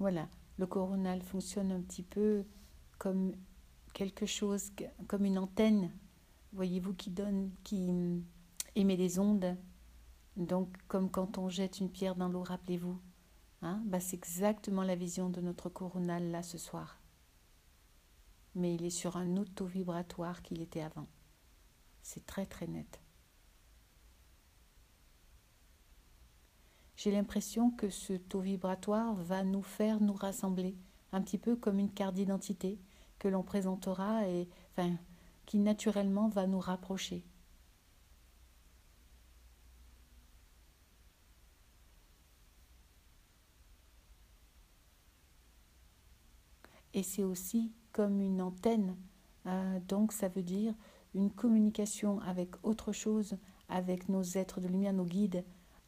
Voilà, 0.04 0.28
le 0.58 0.68
coronal 0.68 1.22
fonctionne 1.22 1.72
un 1.72 1.80
petit 1.80 2.04
peu 2.04 2.44
comme 2.98 3.32
quelque 3.94 4.26
chose, 4.26 4.74
comme 5.08 5.24
une 5.24 5.38
antenne, 5.38 5.94
voyez-vous, 6.52 6.94
qui 6.94 7.10
donne, 7.10 7.52
qui 7.63 7.89
émet 8.76 8.98
des 8.98 9.18
ondes. 9.18 9.56
Donc, 10.36 10.76
comme 10.89 11.10
quand 11.10 11.38
on 11.38 11.48
jette 11.48 11.80
une 11.80 11.89
pierre 11.89 12.18
dans 12.18 12.28
l'eau, 12.28 12.44
rappelez-vous. 12.44 13.00
Hein, 13.62 13.82
bah, 13.86 14.02
c'est 14.02 14.18
exactement 14.18 14.84
la 14.84 14.98
vision 14.98 15.30
de 15.30 15.39
notre 15.39 15.70
coronal 15.70 16.32
là 16.32 16.44
ce 16.44 16.58
soir. 16.58 17.00
Mais 18.56 18.76
il 18.76 18.84
est 18.84 18.89
sur 18.89 19.16
un 19.16 19.38
auto-vibratoire 19.38 20.42
qu'il 20.42 20.62
était 20.62 20.82
avant. 20.82 21.08
C'est 22.02 22.26
très 22.26 22.46
très 22.46 22.68
net. 22.68 23.00
J'ai 27.04 27.12
l'impression 27.12 27.70
que 27.70 27.89
ce 27.89 28.13
taux 28.13 28.39
vibratoire 28.39 29.13
va 29.16 29.44
nous 29.44 29.62
faire 29.62 30.00
nous 30.00 30.13
rassembler, 30.13 30.78
un 31.12 31.22
petit 31.22 31.38
peu 31.38 31.58
comme 31.58 31.78
une 31.78 31.92
carte 31.92 32.16
d'identité 32.16 32.80
que 33.20 33.28
l'on 33.28 33.44
présentera 33.44 34.25
et 34.30 34.48
enfin, 34.71 34.96
qui 35.46 35.60
naturellement 35.60 36.30
va 36.30 36.48
nous 36.48 36.62
rapprocher. 36.62 37.25
Et 46.94 47.04
c'est 47.04 47.23
aussi 47.23 47.73
comme 47.92 48.21
une 48.21 48.42
antenne, 48.42 48.96
euh, 49.48 49.80
donc 49.90 50.13
ça 50.13 50.30
veut 50.30 50.42
dire 50.42 50.73
une 51.13 51.32
communication 51.32 52.21
avec 52.21 52.52
autre 52.63 52.94
chose, 52.94 53.36
avec 53.67 54.08
nos 54.08 54.23
êtres 54.23 54.62
de 54.62 54.69
lumière, 54.69 54.94
nos 54.94 55.04
guides, 55.04 55.44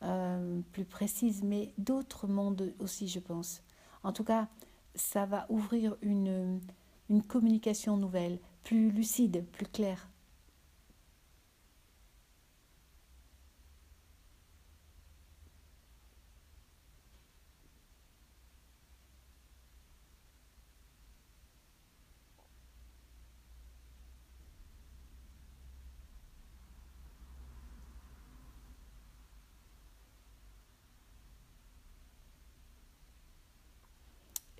euh, 0.05 0.61
plus 0.71 0.85
précise, 0.85 1.43
mais 1.43 1.73
d'autres 1.77 2.27
mondes 2.27 2.73
aussi, 2.79 3.07
je 3.07 3.19
pense. 3.19 3.61
En 4.03 4.13
tout 4.13 4.23
cas, 4.23 4.47
ça 4.93 5.25
va 5.25 5.45
ouvrir 5.49 5.95
une, 6.01 6.59
une 7.09 7.23
communication 7.23 7.97
nouvelle, 7.97 8.39
plus 8.63 8.91
lucide, 8.91 9.45
plus 9.51 9.65
claire. 9.65 10.09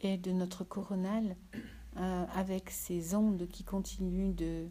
De 0.06 0.32
notre 0.32 0.64
coronal 0.64 1.36
euh, 1.98 2.26
avec 2.34 2.70
ces 2.70 3.16
ondes 3.16 3.48
qui 3.48 3.64
continuent 3.64 4.34
de 4.36 4.68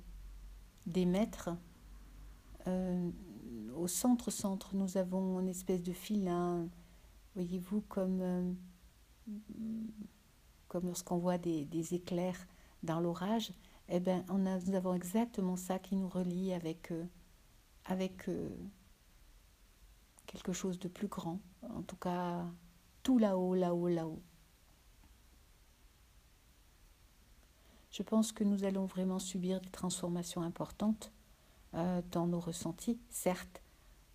d'émettre 0.86 1.50
euh, 2.66 3.10
au 3.74 3.86
centre-centre, 3.86 4.74
nous 4.74 4.96
avons 4.96 5.40
une 5.40 5.48
espèce 5.48 5.82
de 5.82 5.92
filin, 5.92 6.68
voyez-vous, 7.34 7.82
comme, 7.82 8.20
euh, 8.20 8.52
comme 10.68 10.86
lorsqu'on 10.86 11.18
voit 11.18 11.38
des, 11.38 11.94
éclairs 11.94 12.46
dans 12.82 13.00
l'orage. 13.00 13.52
Eh 13.88 14.00
a, 14.08 14.22
nous 14.28 14.74
avons 14.74 14.94
exactement 14.94 15.56
ça 15.56 15.78
qui 15.78 15.96
nous 15.96 16.08
relie 16.08 16.52
avec, 16.52 16.90
euh, 16.90 17.04
avec 17.84 18.30
quelque 20.26 20.52
chose 20.52 20.78
de 20.78 20.88
plus 20.88 21.08
grand. 21.08 21.40
En 21.62 21.82
tout 21.82 21.96
cas, 21.96 22.46
tout 23.02 23.18
là-haut, 23.18 23.54
là-haut, 23.54 23.88
là-haut. 23.88 24.22
Je 27.94 28.02
pense 28.02 28.32
que 28.32 28.42
nous 28.42 28.64
allons 28.64 28.86
vraiment 28.86 29.20
subir 29.20 29.60
des 29.60 29.70
transformations 29.70 30.42
importantes 30.42 31.12
euh, 31.74 32.02
dans 32.10 32.26
nos 32.26 32.40
ressentis, 32.40 32.98
certes, 33.08 33.62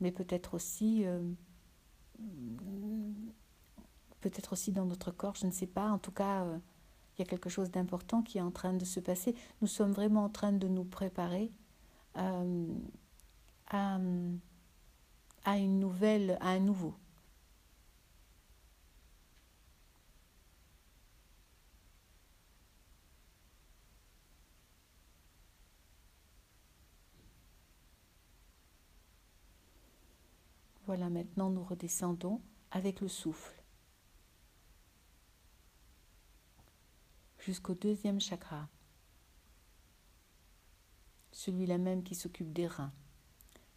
mais 0.01 0.11
peut-être 0.11 0.53
aussi, 0.53 1.05
euh, 1.05 1.21
peut-être 4.19 4.51
aussi 4.51 4.73
dans 4.73 4.85
notre 4.85 5.11
corps, 5.11 5.35
je 5.35 5.45
ne 5.45 5.51
sais 5.51 5.65
pas. 5.65 5.89
En 5.91 5.97
tout 5.97 6.11
cas, 6.11 6.43
euh, 6.43 6.57
il 7.15 7.21
y 7.21 7.21
a 7.21 7.25
quelque 7.25 7.49
chose 7.49 7.71
d'important 7.71 8.21
qui 8.21 8.39
est 8.39 8.41
en 8.41 8.51
train 8.51 8.73
de 8.73 8.83
se 8.83 8.99
passer. 8.99 9.33
Nous 9.61 9.67
sommes 9.67 9.93
vraiment 9.93 10.25
en 10.25 10.29
train 10.29 10.51
de 10.51 10.67
nous 10.67 10.83
préparer 10.83 11.49
à, 12.15 12.43
à 15.45 15.57
une 15.57 15.79
nouvelle, 15.79 16.37
à 16.41 16.49
un 16.49 16.59
nouveau. 16.59 16.95
Voilà, 30.89 31.11
maintenant 31.11 31.51
nous 31.51 31.63
redescendons 31.63 32.41
avec 32.71 32.99
le 32.99 33.07
souffle 33.07 33.61
jusqu'au 37.37 37.75
deuxième 37.75 38.19
chakra, 38.19 38.67
celui-là 41.31 41.77
même 41.77 42.01
qui 42.01 42.15
s'occupe 42.15 42.51
des 42.51 42.65
reins. 42.65 42.91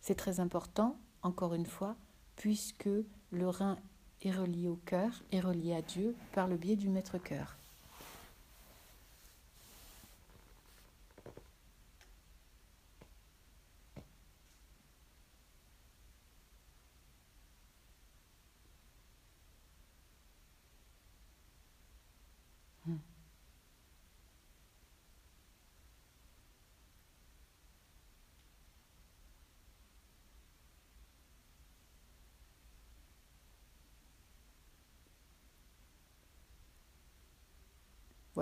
C'est 0.01 0.15
très 0.15 0.41
important, 0.41 0.99
encore 1.21 1.53
une 1.53 1.67
fois, 1.67 1.99
puisque 2.35 2.89
le 3.31 3.47
rein 3.47 3.79
est 4.23 4.33
relié 4.33 4.69
au 4.69 4.77
cœur, 4.77 5.23
est 5.33 5.41
relié 5.41 5.75
à 5.75 5.83
Dieu 5.83 6.17
par 6.33 6.49
le 6.49 6.57
biais 6.57 6.77
du 6.77 6.89
maître-cœur. 6.89 7.59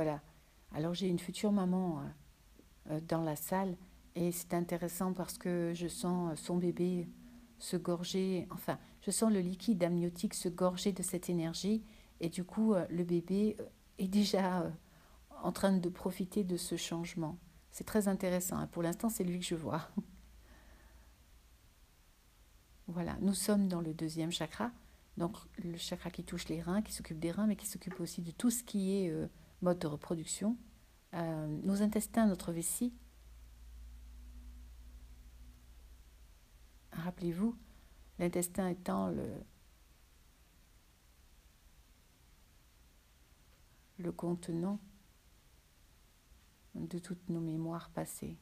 Voilà. 0.03 0.23
Alors 0.73 0.95
j'ai 0.95 1.09
une 1.09 1.19
future 1.19 1.53
maman 1.53 2.01
euh, 2.01 2.95
euh, 2.95 3.01
dans 3.07 3.23
la 3.23 3.37
salle 3.37 3.77
et 4.15 4.33
c'est 4.33 4.55
intéressant 4.55 5.13
parce 5.13 5.37
que 5.37 5.73
je 5.75 5.89
sens 5.89 6.41
son 6.41 6.57
bébé 6.57 7.07
se 7.59 7.77
gorger, 7.77 8.49
enfin, 8.51 8.79
je 9.03 9.11
sens 9.11 9.31
le 9.31 9.41
liquide 9.41 9.85
amniotique 9.85 10.33
se 10.33 10.49
gorger 10.49 10.93
de 10.93 11.03
cette 11.03 11.29
énergie 11.29 11.85
et 12.19 12.31
du 12.31 12.45
coup, 12.45 12.73
euh, 12.73 12.87
le 12.89 13.05
bébé 13.05 13.59
est 13.99 14.09
déjà 14.09 14.73
en 15.43 15.53
train 15.53 15.77
de 15.77 15.89
profiter 15.91 16.45
de 16.45 16.57
ce 16.57 16.77
changement. 16.77 17.37
C'est 17.71 17.85
très 17.85 18.09
intéressant. 18.09 18.57
Hein. 18.57 18.69
Pour 18.69 18.83
l'instant, 18.83 19.11
c'est 19.11 19.25
lui 19.25 19.39
que 19.39 19.45
je 19.45 19.55
vois. 19.55 19.87
Voilà, 22.89 23.19
nous 23.21 23.35
sommes 23.35 23.69
dans 23.69 23.83
le 23.83 23.93
deuxième 23.93 24.33
chakra, 24.33 24.73
donc 25.19 25.37
le 25.63 25.77
chakra 25.77 26.11
qui 26.11 26.25
touche 26.25 26.49
les 26.49 26.63
reins, 26.63 26.81
qui 26.81 26.95
s'occupe 26.95 27.21
des 27.21 27.31
reins, 27.31 27.47
mais 27.47 27.55
qui 27.55 27.67
s'occupe 27.67 28.01
aussi 28.01 28.23
de 28.23 28.31
tout 28.31 28.51
ce 28.51 28.65
qui 28.65 28.97
est 28.97 29.13
mode 29.63 29.79
de 29.79 29.87
reproduction, 29.87 30.57
euh, 31.15 31.47
nos 31.63 31.83
intestins, 31.83 32.27
notre 32.27 32.53
vessie. 32.53 32.95
Rappelez-vous, 36.93 37.57
l'intestin 38.19 38.69
étant 38.69 39.09
le, 39.09 39.29
le 43.99 44.13
contenant 44.13 44.79
de 46.75 46.99
toutes 46.99 47.29
nos 47.29 47.41
mémoires 47.41 47.91
passées. 47.91 48.39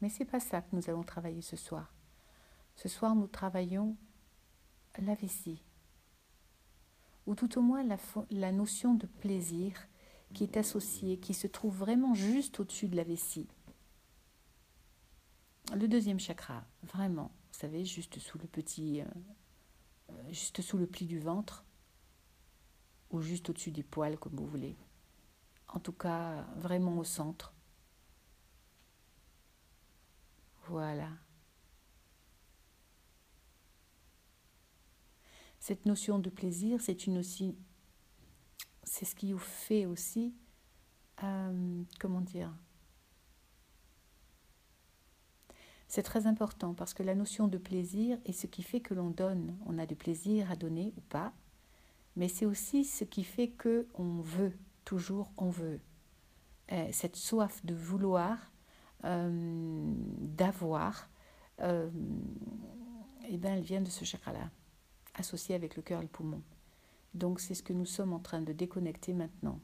Mais 0.00 0.08
c'est 0.08 0.24
pas 0.24 0.40
ça 0.40 0.60
que 0.60 0.76
nous 0.76 0.90
allons 0.90 1.02
travailler 1.02 1.42
ce 1.42 1.56
soir. 1.56 1.94
Ce 2.74 2.88
soir, 2.88 3.14
nous 3.14 3.26
travaillons 3.26 3.96
la 4.98 5.14
vessie 5.14 5.62
ou 7.26 7.34
tout 7.34 7.58
au 7.58 7.62
moins 7.62 7.84
la, 8.30 8.52
notion 8.52 8.94
de 8.94 9.06
plaisir 9.06 9.88
qui 10.32 10.44
est 10.44 10.56
associée, 10.56 11.18
qui 11.18 11.34
se 11.34 11.46
trouve 11.46 11.76
vraiment 11.76 12.14
juste 12.14 12.60
au-dessus 12.60 12.88
de 12.88 12.96
la 12.96 13.04
vessie. 13.04 13.48
Le 15.74 15.88
deuxième 15.88 16.20
chakra, 16.20 16.64
vraiment, 16.82 17.32
vous 17.52 17.58
savez, 17.58 17.84
juste 17.84 18.18
sous 18.18 18.38
le 18.38 18.46
petit, 18.46 19.00
euh, 19.00 19.04
euh, 20.10 20.32
juste 20.32 20.62
sous 20.62 20.78
le 20.78 20.86
pli 20.86 21.06
du 21.06 21.18
ventre, 21.18 21.64
ou 23.10 23.20
juste 23.20 23.50
au-dessus 23.50 23.72
des 23.72 23.82
poils, 23.82 24.18
comme 24.18 24.36
vous 24.36 24.46
voulez. 24.46 24.76
En 25.68 25.80
tout 25.80 25.92
cas, 25.92 26.42
vraiment 26.56 26.98
au 26.98 27.04
centre. 27.04 27.52
Voilà. 30.68 31.08
Cette 35.66 35.84
notion 35.84 36.20
de 36.20 36.30
plaisir, 36.30 36.80
c'est 36.80 37.08
une 37.08 37.18
aussi, 37.18 37.56
c'est 38.84 39.04
ce 39.04 39.16
qui 39.16 39.32
vous 39.32 39.38
fait 39.40 39.84
aussi, 39.84 40.32
euh, 41.24 41.82
comment 41.98 42.20
dire, 42.20 42.54
C'est 45.88 46.04
très 46.04 46.28
important 46.28 46.72
parce 46.72 46.94
que 46.94 47.02
la 47.02 47.16
notion 47.16 47.48
de 47.48 47.58
plaisir 47.58 48.16
est 48.26 48.32
ce 48.32 48.46
qui 48.46 48.62
fait 48.62 48.78
que 48.78 48.94
l'on 48.94 49.10
donne. 49.10 49.58
On 49.66 49.76
a 49.76 49.86
du 49.86 49.96
plaisir 49.96 50.52
à 50.52 50.54
donner 50.54 50.94
ou 50.96 51.00
pas, 51.00 51.32
mais 52.14 52.28
c'est 52.28 52.46
aussi 52.46 52.84
ce 52.84 53.02
qui 53.02 53.24
fait 53.24 53.48
que 53.48 53.88
on 53.94 54.20
veut 54.20 54.52
toujours, 54.84 55.32
on 55.36 55.50
veut. 55.50 55.80
Euh, 56.70 56.88
cette 56.92 57.16
soif 57.16 57.66
de 57.66 57.74
vouloir, 57.74 58.38
euh, 59.02 59.92
d'avoir, 60.20 61.10
eh 61.58 63.36
ben, 63.36 63.54
elle 63.54 63.64
vient 63.64 63.80
de 63.80 63.90
ce 63.90 64.04
chakra-là 64.04 64.48
associé 65.16 65.54
avec 65.54 65.76
le 65.76 65.82
cœur 65.82 66.00
et 66.00 66.04
le 66.04 66.08
poumon. 66.08 66.42
Donc 67.14 67.40
c'est 67.40 67.54
ce 67.54 67.62
que 67.62 67.72
nous 67.72 67.86
sommes 67.86 68.12
en 68.12 68.20
train 68.20 68.40
de 68.40 68.52
déconnecter 68.52 69.12
maintenant. 69.12 69.60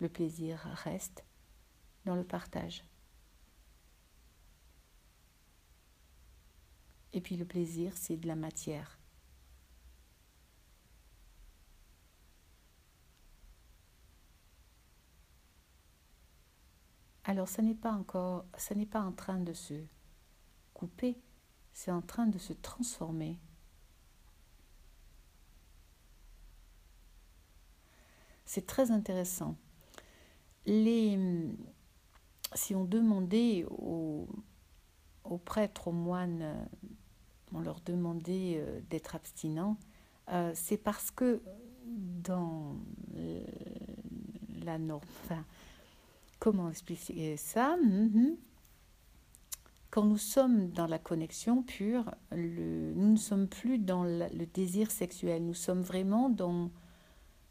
Le 0.00 0.08
plaisir 0.08 0.58
reste 0.84 1.24
dans 2.04 2.14
le 2.14 2.24
partage. 2.24 2.84
Et 7.12 7.20
puis 7.20 7.36
le 7.36 7.44
plaisir, 7.44 7.96
c'est 7.96 8.16
de 8.16 8.28
la 8.28 8.36
matière. 8.36 8.98
Alors, 17.24 17.48
ça 17.48 17.62
n'est 17.62 17.74
pas 17.74 17.92
encore, 17.92 18.44
ça 18.56 18.74
n'est 18.74 18.86
pas 18.86 19.02
en 19.02 19.12
train 19.12 19.38
de 19.38 19.52
se 19.52 19.74
couper, 20.74 21.16
c'est 21.72 21.90
en 21.90 22.02
train 22.02 22.26
de 22.26 22.38
se 22.38 22.52
transformer. 22.52 23.38
C'est 28.44 28.66
très 28.66 28.90
intéressant. 28.90 29.56
Les, 30.66 31.18
si 32.54 32.74
on 32.74 32.84
demandait 32.84 33.64
aux, 33.70 34.28
prêtres, 35.44 35.88
aux 35.88 35.92
moines, 35.92 36.68
on 37.52 37.60
leur 37.60 37.80
demandait 37.80 38.56
euh, 38.58 38.80
d'être 38.90 39.14
abstinents, 39.14 39.76
euh, 40.30 40.52
c'est 40.54 40.76
parce 40.76 41.10
que 41.10 41.40
dans 41.88 42.76
la 44.64 44.78
norme, 44.78 45.02
enfin, 45.24 45.44
comment 46.38 46.70
expliquer 46.70 47.36
ça? 47.36 47.76
Mhm. 47.76 48.36
Quand 49.90 50.04
nous 50.04 50.18
sommes 50.18 50.70
dans 50.70 50.86
la 50.86 51.00
connexion 51.00 51.62
pure, 51.62 52.14
nous 52.32 53.12
ne 53.12 53.16
sommes 53.16 53.48
plus 53.48 53.78
dans 53.78 54.04
le 54.04 54.46
désir 54.46 54.90
sexuel, 54.90 55.44
nous 55.44 55.54
sommes 55.54 55.82
vraiment 55.82 56.28
dans, 56.28 56.70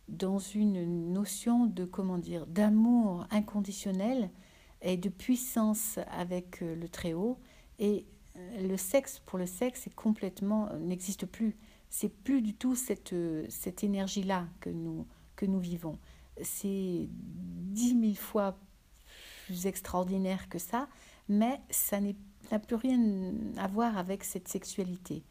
dans 0.08 0.40
une 0.40 1.12
notion 1.12 1.66
de 1.66 1.84
comment 1.84 2.18
dire 2.18 2.48
d'amour 2.48 3.28
inconditionnel 3.30 4.30
et 4.82 4.96
de 4.96 5.10
puissance 5.10 6.00
avec 6.10 6.62
euh, 6.62 6.76
le 6.76 6.88
Très-Haut. 6.88 7.38
Et 7.80 8.06
euh, 8.38 8.68
le 8.68 8.78
sexe 8.78 9.20
pour 9.26 9.38
le 9.38 9.46
sexe 9.46 9.88
est 9.88 9.94
complètement 9.94 10.70
n'existe 10.80 11.26
plus. 11.26 11.58
C'est 11.90 12.10
plus 12.10 12.42
du 12.42 12.54
tout 12.54 12.76
cette, 12.76 13.16
cette 13.50 13.84
énergie-là 13.84 14.48
que 14.62 14.70
nous, 14.70 15.06
que 15.36 15.46
nous 15.46 15.60
vivons. 15.60 15.98
C'est 16.42 17.10
dix 17.10 17.96
mille 17.96 18.18
fois 18.18 18.58
plus 19.46 19.66
extraordinaire 19.66 20.48
que 20.48 20.60
ça, 20.60 20.88
mais 21.28 21.60
ça 21.70 22.00
n'a 22.52 22.60
plus 22.60 22.76
rien 22.76 23.00
à 23.58 23.68
voir 23.68 23.97
avec 23.97 24.24
cette 24.24 24.47
sexualité, 24.47 25.24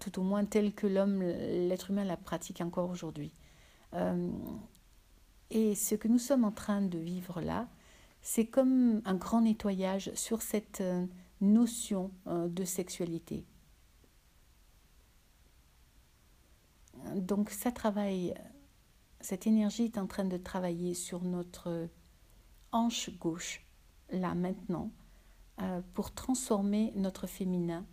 tout 0.00 0.18
au 0.18 0.22
moins 0.22 0.44
telle 0.44 0.72
que 0.72 0.86
l'homme, 0.86 1.22
l'être 1.22 1.90
humain 1.90 2.04
la 2.04 2.16
pratique 2.16 2.60
encore 2.60 2.90
aujourd'hui. 2.90 3.32
Et 5.50 5.74
ce 5.74 5.94
que 5.94 6.08
nous 6.08 6.18
sommes 6.18 6.44
en 6.44 6.52
train 6.52 6.82
de 6.82 6.98
vivre 6.98 7.40
là, 7.40 7.68
c'est 8.26 8.46
comme 8.46 9.02
un 9.04 9.14
grand 9.14 9.42
nettoyage 9.42 10.12
sur 10.14 10.42
cette 10.42 10.80
euh, 10.80 11.06
notion 11.40 12.10
euh, 12.26 12.48
de 12.48 12.64
sexualité. 12.64 13.44
Donc 17.14 17.50
ça 17.50 17.70
travaille, 17.70 18.34
cette 19.20 19.46
énergie 19.46 19.84
est 19.84 19.98
en 19.98 20.08
train 20.08 20.24
de 20.24 20.36
travailler 20.36 20.92
sur 20.94 21.22
notre 21.22 21.88
hanche 22.72 23.10
gauche, 23.16 23.64
là 24.10 24.34
maintenant, 24.34 24.90
euh, 24.90 25.05
pour 25.94 26.12
transformer 26.12 26.92
notre 26.96 27.26
féminin. 27.26 27.86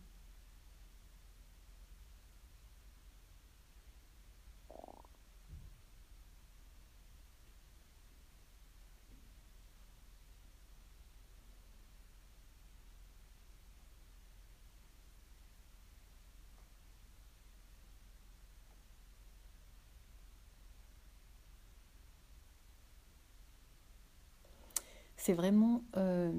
C'est 25.23 25.33
vraiment 25.33 25.83
euh, 25.95 26.31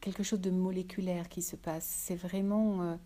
quelque 0.00 0.22
chose 0.22 0.40
de 0.40 0.50
moléculaire 0.50 1.28
qui 1.28 1.42
se 1.42 1.56
passe. 1.56 1.84
C'est 1.84 2.16
vraiment, 2.16 2.82
euh, 2.82 2.96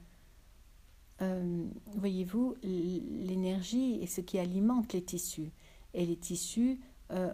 euh, 1.22 1.64
voyez-vous, 1.97 2.57
l'énergie 2.62 3.99
est 4.03 4.07
ce 4.07 4.20
qui 4.20 4.38
alimente 4.38 4.93
les 4.93 5.03
tissus. 5.03 5.51
Et 5.95 6.07
les 6.07 6.16
tissus 6.16 6.80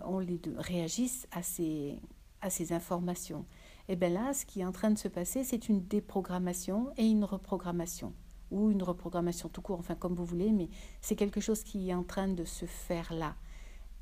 on 0.04 0.18
les 0.18 0.40
réagissent 0.56 1.28
à 1.30 1.40
ces, 1.40 2.00
à 2.40 2.50
ces 2.50 2.72
informations. 2.72 3.46
Et 3.88 3.94
bien 3.94 4.08
là, 4.08 4.34
ce 4.34 4.44
qui 4.44 4.60
est 4.60 4.64
en 4.64 4.72
train 4.72 4.90
de 4.90 4.98
se 4.98 5.06
passer, 5.06 5.44
c'est 5.44 5.68
une 5.68 5.86
déprogrammation 5.86 6.92
et 6.96 7.06
une 7.06 7.22
reprogrammation. 7.22 8.12
Ou 8.50 8.70
une 8.70 8.82
reprogrammation 8.82 9.48
tout 9.48 9.62
court, 9.62 9.78
enfin 9.78 9.94
comme 9.94 10.16
vous 10.16 10.24
voulez, 10.24 10.50
mais 10.50 10.68
c'est 11.00 11.14
quelque 11.14 11.40
chose 11.40 11.62
qui 11.62 11.90
est 11.90 11.94
en 11.94 12.02
train 12.02 12.26
de 12.26 12.44
se 12.44 12.64
faire 12.66 13.14
là. 13.14 13.36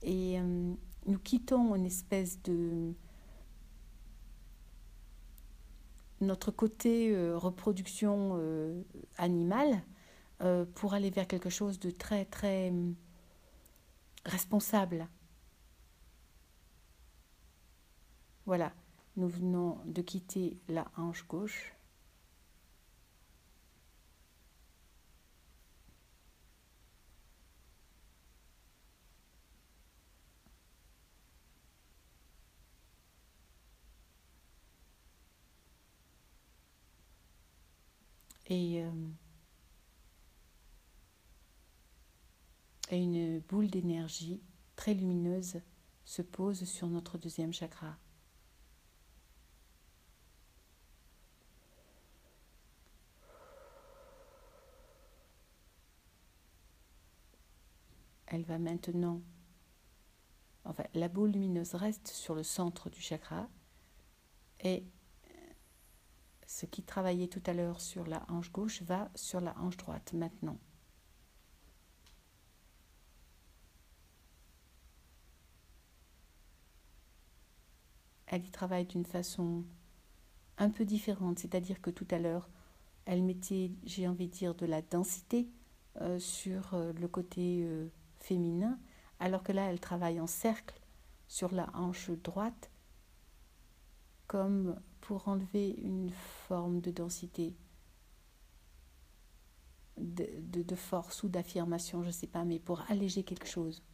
Et 0.02 0.38
nous 1.06 1.18
quittons 1.18 1.74
une 1.74 1.86
espèce 1.86 2.42
de 2.42 2.94
notre 6.20 6.50
côté 6.50 7.14
euh, 7.14 7.36
reproduction 7.36 8.36
euh, 8.38 8.82
animale 9.18 9.82
euh, 10.42 10.64
pour 10.74 10.94
aller 10.94 11.10
vers 11.10 11.26
quelque 11.26 11.50
chose 11.50 11.78
de 11.78 11.90
très 11.90 12.24
très 12.24 12.70
hum, 12.70 12.94
responsable. 14.24 15.08
Voilà, 18.46 18.72
nous 19.16 19.28
venons 19.28 19.78
de 19.86 20.02
quitter 20.02 20.58
la 20.68 20.86
hanche 20.96 21.26
gauche. 21.26 21.75
Et, 38.48 38.82
euh, 38.82 38.90
et 42.90 42.98
une 42.98 43.40
boule 43.40 43.68
d'énergie 43.68 44.40
très 44.76 44.94
lumineuse 44.94 45.60
se 46.04 46.22
pose 46.22 46.64
sur 46.64 46.86
notre 46.86 47.18
deuxième 47.18 47.52
chakra. 47.52 47.96
Elle 58.28 58.44
va 58.44 58.58
maintenant, 58.58 59.22
enfin 60.64 60.84
la 60.94 61.08
boule 61.08 61.30
lumineuse 61.30 61.74
reste 61.74 62.08
sur 62.08 62.34
le 62.34 62.42
centre 62.42 62.90
du 62.90 63.00
chakra 63.00 63.48
et 64.60 64.84
ce 66.46 66.66
qui 66.66 66.82
travaillait 66.82 67.28
tout 67.28 67.42
à 67.46 67.52
l'heure 67.52 67.80
sur 67.80 68.06
la 68.06 68.24
hanche 68.28 68.52
gauche 68.52 68.82
va 68.82 69.10
sur 69.14 69.40
la 69.40 69.56
hanche 69.58 69.76
droite 69.76 70.12
maintenant. 70.12 70.58
Elle 78.26 78.44
y 78.44 78.50
travaille 78.50 78.86
d'une 78.86 79.04
façon 79.04 79.64
un 80.58 80.70
peu 80.70 80.84
différente, 80.84 81.38
c'est-à-dire 81.38 81.80
que 81.80 81.90
tout 81.90 82.06
à 82.10 82.18
l'heure, 82.18 82.48
elle 83.04 83.22
mettait, 83.22 83.70
j'ai 83.84 84.08
envie 84.08 84.26
de 84.26 84.32
dire, 84.32 84.54
de 84.54 84.66
la 84.66 84.82
densité 84.82 85.48
euh, 86.00 86.18
sur 86.18 86.74
euh, 86.74 86.92
le 86.92 87.08
côté 87.08 87.62
euh, 87.64 87.88
féminin, 88.18 88.78
alors 89.20 89.42
que 89.42 89.52
là, 89.52 89.70
elle 89.70 89.80
travaille 89.80 90.20
en 90.20 90.26
cercle 90.26 90.80
sur 91.28 91.54
la 91.54 91.70
hanche 91.74 92.10
droite, 92.10 92.70
comme 94.26 94.76
pour 95.06 95.28
enlever 95.28 95.70
une 95.70 96.10
forme 96.10 96.80
de 96.80 96.90
densité, 96.90 97.54
de, 99.96 100.74
force 100.74 101.22
ou 101.22 101.28
d'affirmation, 101.28 102.02
je 102.02 102.08
ne 102.08 102.12
sais 102.12 102.26
pas, 102.26 102.44
mais 102.44 102.58
pour 102.58 102.80
alléger 102.90 103.22
quelque 103.22 103.46
chose. 103.46 103.84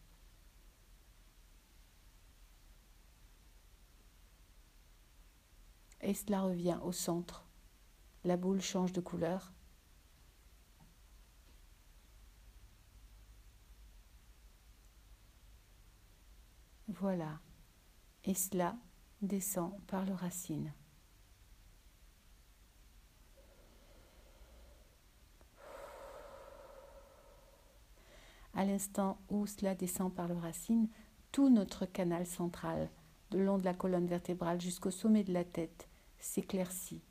Et 6.00 6.14
cela 6.14 6.40
revient 6.40 6.78
au 6.82 6.92
centre. 6.92 7.46
La 8.24 8.38
boule 8.38 8.62
change 8.62 8.94
de 8.94 9.02
couleur. 9.02 9.52
Voilà. 16.88 17.38
Et 18.24 18.32
cela 18.32 18.78
descend 19.20 19.78
par 19.86 20.06
le 20.06 20.14
racine. 20.14 20.72
À 28.54 28.64
l'instant 28.64 29.18
où 29.30 29.46
cela 29.46 29.74
descend 29.74 30.12
par 30.12 30.28
le 30.28 30.34
racine, 30.34 30.88
tout 31.30 31.48
notre 31.48 31.86
canal 31.86 32.26
central, 32.26 32.90
de 33.30 33.38
long 33.38 33.58
de 33.58 33.64
la 33.64 33.74
colonne 33.74 34.06
vertébrale 34.06 34.60
jusqu'au 34.60 34.90
sommet 34.90 35.24
de 35.24 35.32
la 35.32 35.44
tête, 35.44 35.88
s'éclaircit. 36.18 37.02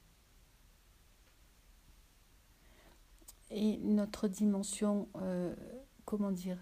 Et 3.49 3.77
notre 3.79 4.27
dimension, 4.27 5.09
euh, 5.17 5.53
comment 6.05 6.31
dire, 6.31 6.57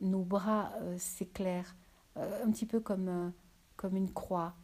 nos 0.00 0.24
bras 0.24 0.72
euh, 0.80 0.96
s'éclairent, 0.98 1.76
euh, 2.16 2.44
un 2.44 2.50
petit 2.50 2.66
peu 2.66 2.80
comme, 2.80 3.32
comme 3.76 3.96
une 3.96 4.12
croix, 4.12 4.54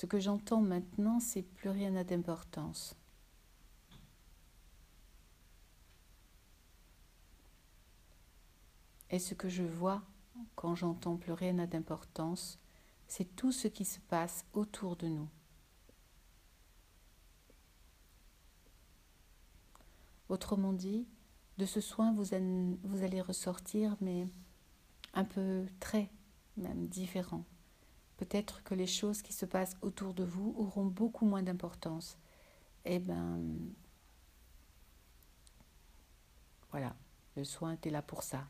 Ce 0.00 0.06
que 0.06 0.18
j'entends 0.18 0.62
maintenant, 0.62 1.20
c'est 1.20 1.42
plus 1.42 1.68
rien 1.68 1.90
n'a 1.90 2.04
d'importance. 2.04 2.96
Et 9.10 9.18
ce 9.18 9.34
que 9.34 9.50
je 9.50 9.62
vois 9.62 10.00
quand 10.56 10.74
j'entends 10.74 11.18
plus 11.18 11.34
rien 11.34 11.52
n'a 11.52 11.66
d'importance, 11.66 12.58
c'est 13.08 13.36
tout 13.36 13.52
ce 13.52 13.68
qui 13.68 13.84
se 13.84 14.00
passe 14.00 14.46
autour 14.54 14.96
de 14.96 15.06
nous. 15.06 15.28
Autrement 20.30 20.72
dit, 20.72 21.06
de 21.58 21.66
ce 21.66 21.82
soin, 21.82 22.14
vous, 22.14 22.32
allez 23.02 23.20
ressortir, 23.20 23.98
mais 24.00 24.26
un 25.12 25.24
peu 25.24 25.66
très, 25.78 26.08
même 26.56 26.86
différent. 26.86 27.44
Peut-être 28.20 28.62
que 28.64 28.74
les 28.74 28.86
choses 28.86 29.22
qui 29.22 29.32
se 29.32 29.46
passent 29.46 29.78
autour 29.80 30.12
de 30.12 30.24
vous 30.24 30.54
auront 30.58 30.84
beaucoup 30.84 31.24
moins 31.24 31.42
d'importance. 31.42 32.18
Eh 32.84 32.98
ben, 32.98 33.42
voilà, 36.70 36.94
le 37.34 37.44
soin 37.44 37.72
était 37.72 37.88
là 37.88 38.02
pour 38.02 38.22
ça. 38.22 38.46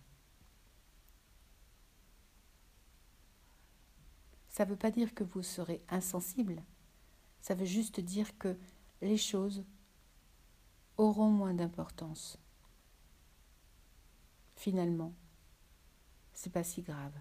Ça 4.48 4.64
ne 4.64 4.70
veut 4.70 4.76
pas 4.76 4.90
dire 4.90 5.14
que 5.14 5.22
vous 5.22 5.44
serez 5.44 5.80
insensible, 5.88 6.60
ça 7.40 7.54
veut 7.54 7.64
juste 7.64 8.00
dire 8.00 8.36
que 8.38 8.58
les 9.00 9.16
choses 9.16 9.64
auront 10.96 11.30
moins 11.30 11.54
d'importance. 11.54 12.40
Finalement, 14.56 15.14
c'est 16.32 16.52
pas 16.52 16.64
si 16.64 16.82
grave. 16.82 17.14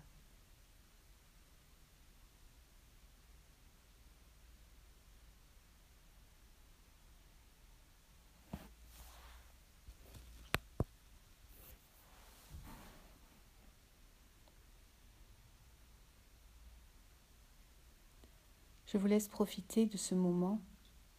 Je 18.91 18.97
vous 18.97 19.05
laisse 19.05 19.27
profiter 19.27 19.85
de 19.85 19.97
ce 19.97 20.15
moment 20.15 20.59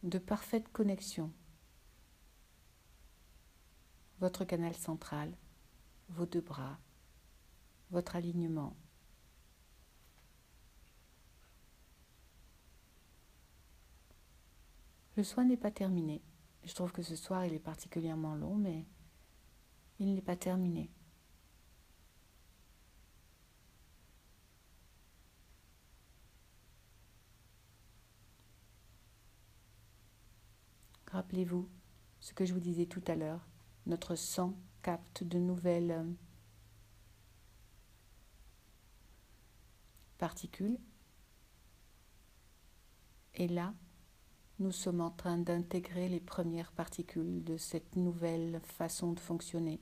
de 0.02 0.18
parfaite 0.18 0.72
connexion. 0.72 1.30
Votre 4.18 4.44
canal 4.44 4.74
central, 4.74 5.32
vos 6.08 6.26
deux 6.26 6.40
bras, 6.40 6.80
votre 7.92 8.16
alignement. 8.16 8.74
Le 15.16 15.22
soin 15.22 15.44
n'est 15.44 15.56
pas 15.56 15.70
terminé. 15.70 16.22
Je 16.64 16.74
trouve 16.74 16.90
que 16.90 17.02
ce 17.02 17.14
soir 17.14 17.46
il 17.46 17.54
est 17.54 17.60
particulièrement 17.60 18.34
long, 18.34 18.56
mais 18.56 18.84
il 20.00 20.12
n'est 20.16 20.22
pas 20.22 20.36
terminé. 20.36 20.90
Rappelez-vous 31.10 31.68
ce 32.20 32.34
que 32.34 32.44
je 32.44 32.54
vous 32.54 32.60
disais 32.60 32.86
tout 32.86 33.02
à 33.06 33.16
l'heure. 33.16 33.46
Notre 33.86 34.14
sang 34.14 34.54
capte 34.82 35.24
de 35.24 35.38
nouvelles 35.38 35.90
euh, 35.90 36.04
particules. 40.18 40.78
Et 43.34 43.48
là, 43.48 43.74
nous 44.60 44.70
sommes 44.70 45.00
en 45.00 45.10
train 45.10 45.38
d'intégrer 45.38 46.08
les 46.08 46.20
premières 46.20 46.72
particules 46.72 47.42
de 47.42 47.56
cette 47.56 47.96
nouvelle 47.96 48.60
façon 48.62 49.12
de 49.12 49.20
fonctionner. 49.20 49.80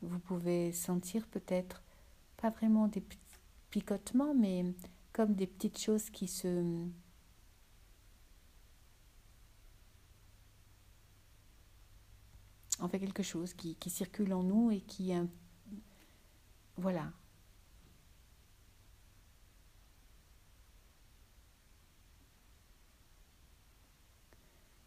Vous 0.00 0.20
pouvez 0.20 0.72
sentir 0.72 1.26
peut-être 1.26 1.82
pas 2.36 2.50
vraiment 2.50 2.86
des 2.86 3.02
picotements, 3.70 4.34
mais 4.34 4.64
comme 5.12 5.34
des 5.34 5.46
petites 5.46 5.78
choses 5.78 6.10
qui 6.10 6.28
se 6.28 6.86
en 12.78 12.88
fait 12.88 12.98
quelque 12.98 13.22
chose 13.22 13.54
qui, 13.54 13.76
circule 13.88 14.34
en 14.34 14.42
nous 14.42 14.70
et 14.70 14.80
qui... 14.80 15.12
voilà. 16.76 17.12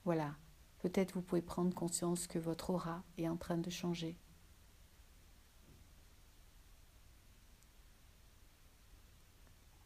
Voilà. 0.06 0.36
Peut-être 0.80 1.14
vous 1.14 1.22
pouvez 1.22 1.42
prendre 1.42 1.74
conscience 1.76 2.26
que 2.26 2.40
votre 2.40 2.70
aura 2.72 3.04
est 3.18 3.28
en 3.28 3.38
train 3.38 3.58
de 3.58 3.70
changer. 3.70 4.18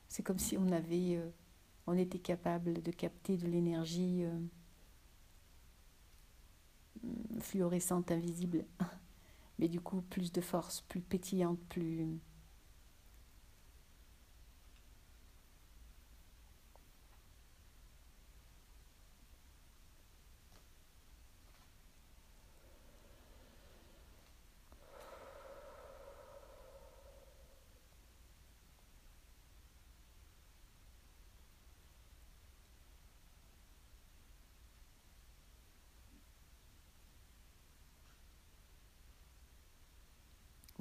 C'est 0.08 0.22
comme 0.22 0.38
si 0.38 0.58
on 0.58 0.72
avait, 0.72 1.16
euh, 1.18 1.30
on 1.88 1.98
était 1.98 2.20
capable 2.20 2.84
de 2.84 2.92
capter 2.92 3.36
de 3.36 3.48
l'énergie. 3.48 4.24
Euh, 4.24 4.40
fluorescente, 7.40 8.12
invisible, 8.12 8.66
mais 9.60 9.68
du 9.68 9.80
coup 9.80 10.02
plus 10.02 10.32
de 10.32 10.42
force, 10.42 10.82
plus 10.82 11.02
pétillante, 11.02 11.60
plus... 11.70 12.08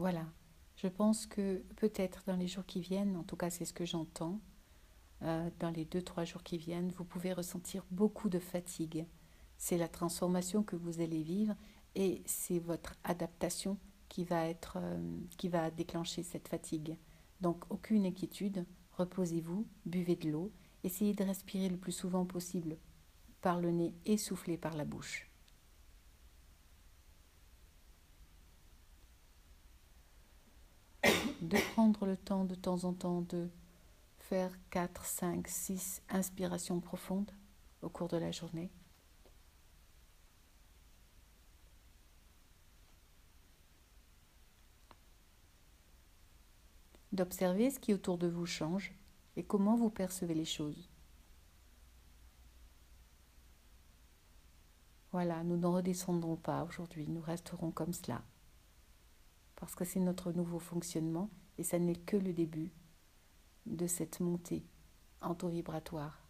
Voilà. 0.03 0.27
Je 0.75 0.89
pense 0.89 1.27
que 1.27 1.63
peut-être 1.77 2.25
dans 2.27 2.35
les 2.35 2.49
jours 2.49 2.67
qui 2.67 2.81
viennent, 2.81 3.17
en 3.17 3.23
tout 3.23 3.37
cas 3.37 3.51
c'est 3.51 3.65
ce 3.65 3.73
que 3.73 3.85
j'entends, 3.85 4.41
euh, 5.23 5.49
dans 5.61 5.71
les 5.71 5.85
deux, 5.85 6.03
trois 6.03 6.25
jours 6.25 6.43
qui 6.43 6.59
viennent, 6.59 6.91
vous 6.91 7.05
pouvez 7.05 7.33
ressentir 7.33 7.85
beaucoup 7.93 8.29
de 8.29 8.41
fatigue. 8.41 9.07
C'est 9.59 9.79
la 9.79 9.87
transformation 9.87 10.65
que 10.65 10.75
vous 10.75 11.01
allez 11.01 11.23
vivre 11.23 11.55
et 11.95 12.21
c'est 12.27 12.59
votre 12.59 12.97
adaptation 13.05 13.79
qui 14.09 14.25
va, 14.25 14.49
être, 14.49 14.79
euh, 14.81 15.21
qui 15.39 15.49
va 15.49 15.71
déclencher 15.71 16.25
cette 16.25 16.49
fatigue. 16.49 16.97
Donc 17.41 17.63
aucune 17.71 18.05
inquiétude, 18.05 18.67
reposez-vous, 18.95 19.69
buvez 19.87 20.17
de 20.17 20.33
l'eau, 20.33 20.51
essayez 20.83 21.15
de 21.15 21.23
respirer 21.23 21.69
le 21.69 21.77
plus 21.77 21.93
souvent 21.93 22.27
possible 22.27 22.77
par 23.41 23.61
le 23.61 23.71
nez 23.71 23.95
et 24.05 24.17
soufflez 24.17 24.57
par 24.57 24.75
la 24.75 24.85
bouche. 24.85 25.32
De 31.43 31.59
prendre 31.73 32.07
le 32.07 32.17
temps 32.17 32.45
de 32.45 32.55
temps 32.55 32.85
en 32.85 32.93
temps 32.93 33.23
de 33.23 33.51
faire 34.19 34.53
4, 34.71 35.05
5, 35.05 35.49
6 35.49 36.03
inspirations 36.09 36.81
profondes 36.81 37.33
au 37.83 37.89
cours 37.89 38.07
de 38.09 38.17
la 38.17 38.31
journée. 38.31 38.71
D'observer 47.11 47.71
ce 47.71 47.81
qui 47.81 47.93
autour 47.93 48.19
de 48.19 48.29
vous 48.29 48.47
change 48.47 48.95
et 49.37 49.43
comment 49.43 49.77
vous 49.77 49.91
percevez 49.91 50.35
les 50.35 50.45
choses. 50.45 50.89
Voilà, 55.11 55.43
nous 55.43 55.59
n'en 55.59 55.73
redescendrons 55.73 56.37
pas 56.37 56.65
aujourd'hui, 56.65 57.07
nous 57.09 57.21
resterons 57.21 57.73
comme 57.73 57.93
cela 57.93 58.23
parce 59.63 59.77
que 59.77 59.85
c'est 59.85 60.01
notre 60.01 60.33
nouveau 60.33 60.59
fonctionnement 60.59 61.31
et 61.57 61.63
ça 61.63 61.79
n'est 61.79 61.95
que 61.95 62.17
le 62.17 62.33
début 62.33 62.73
de 63.65 63.87
cette 63.87 64.19
montée 64.19 64.67
en 65.21 65.37
taux 65.37 65.51
vibratoire. 65.51 66.27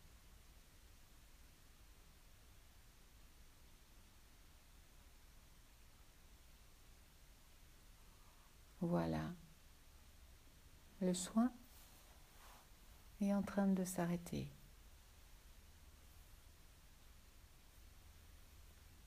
Voilà. 8.82 9.32
Le 11.00 11.14
soin 11.14 11.50
est 13.22 13.32
en 13.32 13.40
train 13.40 13.66
de 13.66 13.84
s'arrêter. 13.84 14.52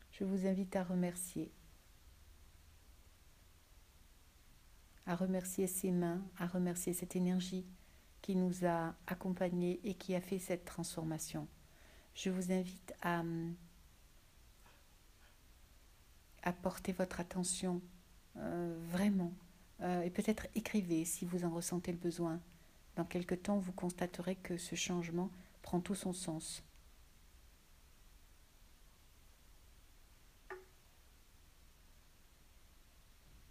Je 0.09 0.23
vous 0.23 0.47
invite 0.47 0.75
à 0.75 0.83
remercier 0.83 1.53
à 5.05 5.15
remercier 5.15 5.67
ses 5.67 5.91
mains, 5.91 6.21
à 6.37 6.47
remercier 6.47 6.93
cette 6.93 7.15
énergie 7.15 7.65
qui 8.21 8.35
nous 8.35 8.65
a 8.65 8.95
accompagnés 9.07 9.79
et 9.83 9.93
qui 9.93 10.15
a 10.15 10.21
fait 10.21 10.39
cette 10.39 10.65
transformation. 10.65 11.47
Je 12.15 12.29
vous 12.29 12.51
invite 12.51 12.93
à, 13.01 13.23
porter 16.61 16.93
votre 16.93 17.19
attention 17.19 17.81
euh, 18.37 18.75
vraiment 18.91 19.33
euh, 19.81 20.01
et 20.01 20.09
peut-être 20.09 20.47
écrivez 20.55 21.05
si 21.05 21.25
vous 21.25 21.43
en 21.43 21.49
ressentez 21.49 21.91
le 21.91 21.97
besoin. 21.97 22.39
Dans 22.95 23.03
quelque 23.03 23.35
temps, 23.35 23.57
vous 23.57 23.73
constaterez 23.73 24.35
que 24.35 24.57
ce 24.57 24.75
changement 24.75 25.29
prend 25.61 25.81
tout 25.81 25.95
son 25.95 26.13
sens. 26.13 26.63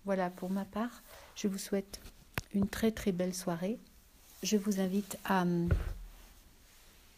Voilà, 0.04 0.28
pour 0.30 0.50
ma 0.50 0.64
part, 0.64 1.02
je 1.34 1.48
vous 1.48 1.58
souhaite 1.58 2.00
une 2.54 2.68
très 2.68 2.90
très 2.90 3.12
belle 3.12 3.34
soirée. 3.34 3.78
Je 4.42 4.56
vous 4.56 4.80
invite 4.80 5.18
à, 5.24 5.44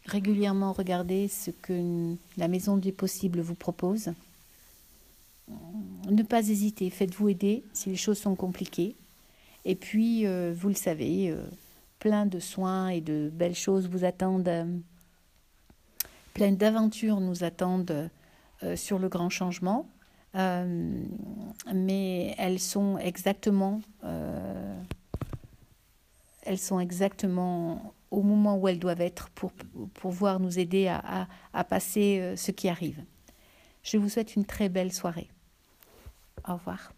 régulièrement 0.05 0.71
regarder 0.71 1.27
ce 1.27 1.51
que 1.51 2.15
la 2.37 2.47
Maison 2.47 2.77
du 2.77 2.93
Possible 2.93 3.41
vous 3.41 3.55
propose. 3.55 4.13
Ne 6.09 6.23
pas 6.23 6.47
hésiter, 6.47 6.89
faites-vous 6.89 7.29
aider 7.29 7.63
si 7.73 7.89
les 7.89 7.95
choses 7.95 8.19
sont 8.19 8.35
compliquées. 8.35 8.95
Et 9.65 9.75
puis, 9.75 10.25
euh, 10.25 10.53
vous 10.55 10.69
le 10.69 10.75
savez, 10.75 11.29
euh, 11.29 11.43
plein 11.99 12.25
de 12.25 12.39
soins 12.39 12.87
et 12.87 13.01
de 13.01 13.29
belles 13.33 13.55
choses 13.55 13.89
vous 13.89 14.05
attendent, 14.05 14.47
euh, 14.47 14.65
plein 16.33 16.53
d'aventures 16.53 17.19
nous 17.19 17.43
attendent 17.43 18.09
sur 18.75 18.97
le 18.97 19.07
grand 19.07 19.29
changement. 19.29 19.87
Mais 20.37 22.35
elles 22.37 22.59
sont 22.59 22.97
exactement, 22.99 23.81
elles 26.43 26.59
sont 26.59 26.79
exactement 26.79 27.93
au 28.11 28.21
moment 28.21 28.57
où 28.57 28.67
elles 28.67 28.79
doivent 28.79 29.01
être 29.01 29.29
pour 29.31 29.51
pouvoir 29.95 30.39
nous 30.39 30.59
aider 30.59 30.87
à 30.87 31.63
passer 31.63 32.35
ce 32.37 32.51
qui 32.51 32.69
arrive. 32.69 33.03
Je 33.83 33.97
vous 33.97 34.09
souhaite 34.09 34.35
une 34.35 34.45
très 34.45 34.69
belle 34.69 34.93
soirée. 34.93 35.29
Au 36.47 36.53
revoir. 36.53 36.93